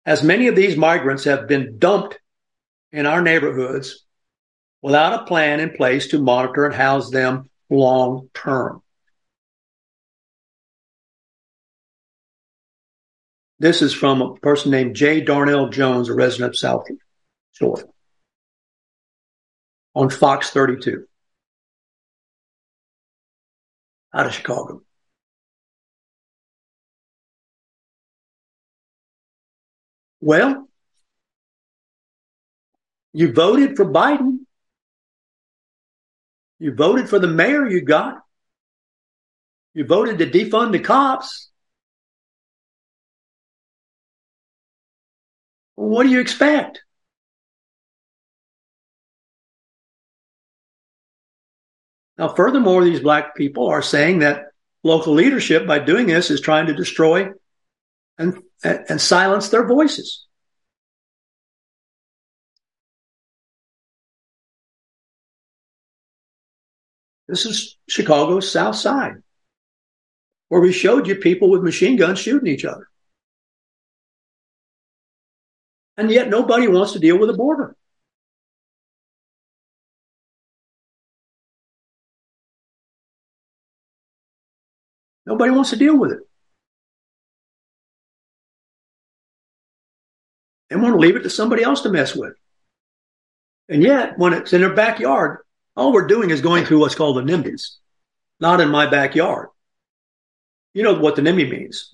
As 0.05 0.21
many 0.21 0.47
of 0.47 0.57
these 0.57 0.75
migrants 0.75 1.23
have 1.23 1.47
been 1.47 1.79
dumped 1.79 2.19
in 2.91 3.05
our 3.05 3.21
neighborhoods 3.21 4.05
without 4.81 5.21
a 5.21 5.25
plan 5.25 5.61
in 5.61 5.69
place 5.69 6.07
to 6.07 6.21
monitor 6.21 6.65
and 6.65 6.75
house 6.75 7.09
them 7.09 7.49
long 7.69 8.29
term. 8.33 8.81
This 13.59 13.81
is 13.81 13.93
from 13.93 14.21
a 14.21 14.35
person 14.35 14.71
named 14.71 14.97
J. 14.97 15.21
Darnell 15.21 15.69
Jones, 15.69 16.09
a 16.09 16.13
resident 16.13 16.49
of 16.49 16.57
South 16.57 16.83
Shore, 17.53 17.85
on 19.99 20.09
Fox 20.09 20.51
32 20.51 21.05
out 24.13 24.27
of 24.27 24.33
Chicago. 24.33 24.81
Well, 30.21 30.69
you 33.11 33.33
voted 33.33 33.75
for 33.75 33.85
Biden. 33.85 34.45
You 36.59 36.73
voted 36.73 37.09
for 37.09 37.19
the 37.19 37.27
mayor 37.27 37.67
you 37.67 37.81
got. 37.81 38.19
You 39.73 39.83
voted 39.83 40.17
to 40.19 40.25
defund 40.27 40.71
the 40.71 40.79
cops. 40.79 41.49
What 45.75 46.03
do 46.03 46.09
you 46.09 46.21
expect? 46.21 46.83
Now, 52.19 52.27
furthermore, 52.27 52.83
these 52.83 52.99
black 52.99 53.33
people 53.33 53.67
are 53.67 53.81
saying 53.81 54.19
that 54.19 54.47
local 54.83 55.13
leadership, 55.13 55.65
by 55.65 55.79
doing 55.79 56.07
this, 56.07 56.29
is 56.29 56.41
trying 56.41 56.65
to 56.65 56.73
destroy 56.73 57.29
and, 58.17 58.43
and 58.61 58.99
silence 58.99 59.47
their 59.47 59.65
voices. 59.65 60.25
This 67.29 67.45
is 67.45 67.77
Chicago's 67.87 68.51
South 68.51 68.75
Side, 68.75 69.23
where 70.49 70.59
we 70.59 70.73
showed 70.73 71.07
you 71.07 71.15
people 71.15 71.49
with 71.49 71.63
machine 71.63 71.95
guns 71.95 72.19
shooting 72.19 72.51
each 72.51 72.65
other. 72.65 72.89
And 75.95 76.11
yet 76.11 76.27
nobody 76.27 76.67
wants 76.67 76.91
to 76.93 76.99
deal 76.99 77.17
with 77.17 77.29
the 77.29 77.37
border. 77.37 77.77
Nobody 85.29 85.51
wants 85.51 85.69
to 85.69 85.75
deal 85.75 85.95
with 85.95 86.11
it. 86.11 86.19
They 90.69 90.75
want 90.75 90.95
to 90.95 90.99
leave 90.99 91.15
it 91.15 91.21
to 91.21 91.29
somebody 91.29 91.61
else 91.61 91.81
to 91.81 91.89
mess 91.89 92.15
with. 92.15 92.33
And 93.69 93.83
yet, 93.83 94.17
when 94.17 94.33
it's 94.33 94.53
in 94.53 94.61
their 94.61 94.73
backyard, 94.73 95.41
all 95.75 95.93
we're 95.93 96.07
doing 96.07 96.31
is 96.31 96.41
going 96.41 96.65
through 96.65 96.79
what's 96.79 96.95
called 96.95 97.17
the 97.17 97.21
NIMBYs, 97.21 97.75
not 98.39 98.59
in 98.59 98.69
my 98.69 98.89
backyard. 98.89 99.49
You 100.73 100.81
know 100.81 100.95
what 100.95 101.15
the 101.15 101.21
NIMBY 101.21 101.47
means. 101.47 101.93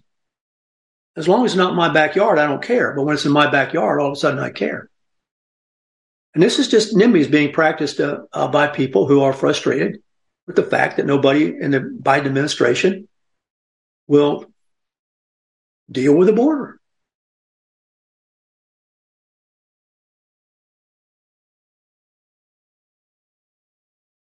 As 1.18 1.28
long 1.28 1.44
as 1.44 1.52
it's 1.52 1.58
not 1.58 1.72
in 1.72 1.78
my 1.78 1.92
backyard, 1.92 2.40
I 2.40 2.48
don't 2.48 2.64
care. 2.64 2.94
But 2.94 3.04
when 3.04 3.16
it's 3.16 3.26
in 3.26 3.34
my 3.34 3.52
backyard, 3.52 4.00
all 4.00 4.08
of 4.08 4.14
a 4.14 4.16
sudden 4.16 4.40
I 4.40 4.50
care. 4.50 4.90
And 6.34 6.42
this 6.42 6.58
is 6.58 6.70
just 6.70 6.96
NIMBYs 6.96 7.30
being 7.30 7.52
practiced 7.52 8.00
uh, 8.00 8.20
uh, 8.32 8.48
by 8.48 8.68
people 8.68 9.08
who 9.08 9.24
are 9.24 9.34
frustrated 9.34 10.02
with 10.48 10.56
the 10.56 10.64
fact 10.64 10.96
that 10.96 11.06
nobody 11.06 11.48
in 11.48 11.72
the 11.72 11.82
Biden 11.82 12.28
administration 12.28 13.10
will 14.08 14.46
deal 15.92 16.16
with 16.16 16.28
the 16.28 16.34
border. 16.34 16.80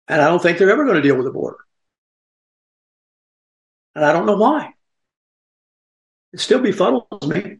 And 0.08 0.22
I 0.22 0.28
don't 0.28 0.42
think 0.42 0.58
they're 0.58 0.70
ever 0.70 0.84
going 0.84 0.98
to 0.98 1.02
deal 1.02 1.16
with 1.16 1.26
the 1.26 1.32
border. 1.32 1.60
And 3.96 4.04
I 4.04 4.12
don't 4.12 4.26
know 4.26 4.36
why. 4.38 4.74
It 6.34 6.40
still 6.40 6.60
befuddles 6.60 7.28
me. 7.28 7.58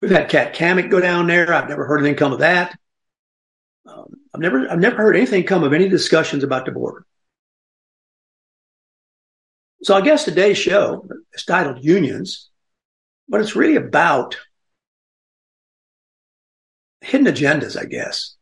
We've 0.00 0.10
had 0.10 0.28
Kat 0.28 0.54
Cammack 0.54 0.90
go 0.90 1.00
down 1.00 1.26
there. 1.26 1.52
I've 1.52 1.68
never 1.68 1.86
heard 1.86 2.00
anything 2.00 2.16
come 2.16 2.32
of 2.32 2.40
that. 2.40 2.78
Um, 3.86 4.12
I've 4.34 4.40
never, 4.40 4.70
I've 4.70 4.78
never 4.78 4.96
heard 4.96 5.16
anything 5.16 5.44
come 5.44 5.64
of 5.64 5.72
any 5.72 5.88
discussions 5.88 6.44
about 6.44 6.66
the 6.66 6.72
border. 6.72 7.06
So 9.82 9.94
I 9.94 10.02
guess 10.02 10.24
today's 10.24 10.58
show 10.58 11.08
is 11.32 11.44
titled 11.44 11.82
Unions, 11.82 12.50
but 13.28 13.40
it's 13.40 13.56
really 13.56 13.76
about 13.76 14.36
hidden 17.00 17.32
agendas, 17.32 17.80
I 17.80 17.86
guess. 17.86 18.36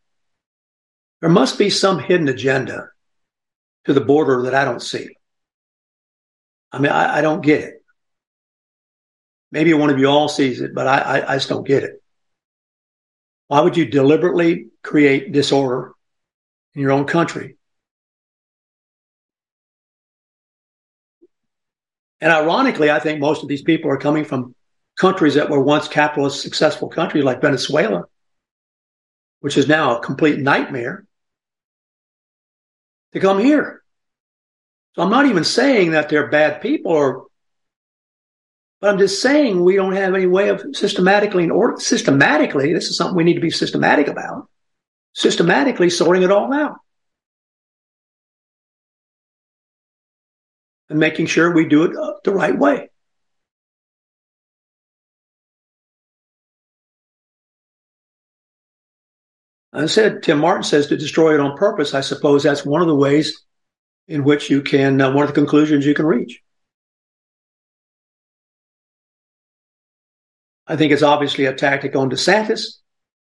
There 1.21 1.31
must 1.31 1.59
be 1.59 1.71
some 1.71 2.01
hidden 2.01 2.29
agenda 2.29 2.89
to 3.85 3.93
the 3.93 4.01
border 4.01 4.43
that 4.43 4.55
I 4.55 4.65
don't 4.65 4.83
see. 4.83 5.09
I 6.73 6.79
mean, 6.79 6.93
I, 6.93 7.19
I 7.19 7.21
don't 7.21 7.41
get 7.41 7.61
it. 7.61 7.75
Maybe 9.51 9.73
one 9.75 9.91
of 9.91 9.99
you 9.99 10.09
all 10.09 10.29
sees 10.29 10.61
it, 10.61 10.75
but 10.75 10.87
I, 10.87 10.99
I, 10.99 11.33
I 11.33 11.37
just 11.37 11.49
don't 11.49 11.67
get 11.67 11.85
it. 11.85 12.03
Why 13.47 13.61
would 13.61 13.77
you 13.77 13.87
deliberately 13.87 14.69
create 14.83 15.33
disorder 15.33 15.93
in 16.75 16.83
your 16.83 16.93
own 16.93 17.07
country? 17.07 17.58
And 22.21 22.33
ironically, 22.33 22.91
I 22.91 22.99
think 22.99 23.21
most 23.21 23.43
of 23.43 23.49
these 23.49 23.63
people 23.63 23.91
are 23.91 23.99
coming 23.99 24.25
from 24.25 24.55
countries 24.99 25.35
that 25.35 25.51
were 25.51 25.61
once 25.61 25.87
capitalist, 25.89 26.41
successful 26.41 26.89
countries 26.89 27.25
like 27.25 27.41
Venezuela, 27.41 28.05
which 29.41 29.57
is 29.57 29.69
now 29.69 29.97
a 29.97 30.03
complete 30.03 30.39
nightmare 30.39 31.07
to 33.13 33.21
come 33.21 33.39
here. 33.39 33.83
So 34.95 35.03
I'm 35.03 35.11
not 35.11 35.27
even 35.27 35.45
saying 35.45 35.93
that 35.93 36.09
they're 36.09 36.29
bad 36.29 36.61
people 36.61 36.93
or 36.93 37.29
but 38.81 38.91
I'm 38.91 38.99
just 38.99 39.21
saying 39.21 39.63
we 39.63 39.75
don't 39.75 39.95
have 39.95 40.15
any 40.15 40.27
way 40.27 40.51
of 40.51 40.65
systematically 40.73 41.43
and 41.43 41.53
or 41.53 41.81
systematically, 41.81 42.73
this 42.73 42.89
is 42.89 42.97
something 42.97 43.17
we 43.17 43.25
need 43.25 43.35
to 43.35 43.41
be 43.41 43.51
systematic 43.51 44.07
about, 44.07 44.49
systematically 45.15 45.91
sorting 45.91 46.23
it 46.23 46.31
all 46.31 46.53
out. 46.53 46.77
And 50.91 50.99
making 50.99 51.27
sure 51.27 51.53
we 51.53 51.67
do 51.67 51.85
it 51.85 52.23
the 52.25 52.33
right 52.33 52.59
way. 52.59 52.91
I 59.73 59.87
said, 59.87 60.23
Tim 60.23 60.39
Martin 60.39 60.63
says 60.63 60.87
to 60.89 60.97
destroy 60.97 61.35
it 61.35 61.41
on 61.41 61.57
purpose. 61.57 61.95
I 61.95 62.01
suppose 62.01 62.43
that's 62.43 62.65
one 62.65 62.81
of 62.81 62.89
the 62.89 62.97
ways 62.97 63.45
in 64.09 64.25
which 64.25 64.51
you 64.51 64.63
can, 64.63 65.01
uh, 65.01 65.13
one 65.13 65.25
of 65.25 65.29
the 65.29 65.41
conclusions 65.41 65.85
you 65.85 65.95
can 65.95 66.07
reach. 66.07 66.43
I 70.67 70.77
think 70.77 70.93
it's 70.93 71.03
obviously 71.03 71.45
a 71.47 71.55
tactic 71.55 71.97
on 71.97 72.11
DeSantis 72.11 72.79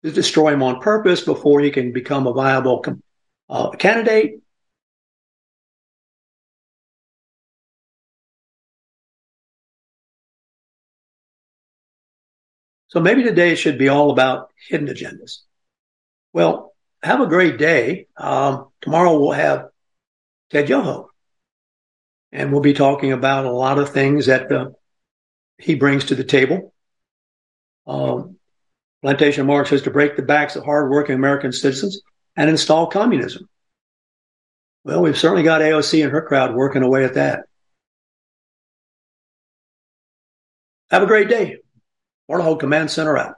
to 0.03 0.11
destroy 0.11 0.53
him 0.53 0.63
on 0.63 0.81
purpose 0.81 1.21
before 1.21 1.61
he 1.61 1.69
can 1.71 1.91
become 1.91 2.27
a 2.27 2.33
viable 2.33 2.83
uh, 3.49 3.69
candidate. 3.71 4.40
So 12.91 12.99
maybe 12.99 13.23
today 13.23 13.55
should 13.55 13.77
be 13.77 13.87
all 13.87 14.11
about 14.11 14.51
hidden 14.67 14.87
agendas. 14.87 15.39
Well, 16.33 16.73
have 17.01 17.21
a 17.21 17.27
great 17.27 17.57
day. 17.57 18.07
Um, 18.17 18.67
tomorrow 18.81 19.17
we'll 19.17 19.31
have 19.31 19.69
Ted 20.49 20.67
Yoho, 20.67 21.09
and 22.33 22.51
we'll 22.51 22.61
be 22.61 22.73
talking 22.73 23.13
about 23.13 23.45
a 23.45 23.51
lot 23.51 23.79
of 23.79 23.89
things 23.89 24.25
that 24.25 24.51
uh, 24.51 24.71
he 25.57 25.75
brings 25.75 26.05
to 26.05 26.15
the 26.15 26.25
table. 26.25 26.73
Um, 27.87 28.37
Plantation 29.01 29.47
Marx 29.47 29.69
says 29.69 29.83
to 29.83 29.91
break 29.91 30.17
the 30.17 30.21
backs 30.21 30.57
of 30.57 30.65
hardworking 30.65 31.15
American 31.15 31.53
citizens 31.53 32.01
and 32.35 32.49
install 32.49 32.87
communism. 32.87 33.47
Well, 34.83 35.01
we've 35.01 35.17
certainly 35.17 35.43
got 35.43 35.61
AOC 35.61 36.03
and 36.03 36.11
her 36.11 36.21
crowd 36.21 36.55
working 36.55 36.83
away 36.83 37.05
at 37.05 37.13
that. 37.13 37.45
Have 40.89 41.03
a 41.03 41.07
great 41.07 41.29
day. 41.29 41.57
Warthog 42.31 42.61
Command 42.61 42.89
Center 42.89 43.17
out. 43.17 43.35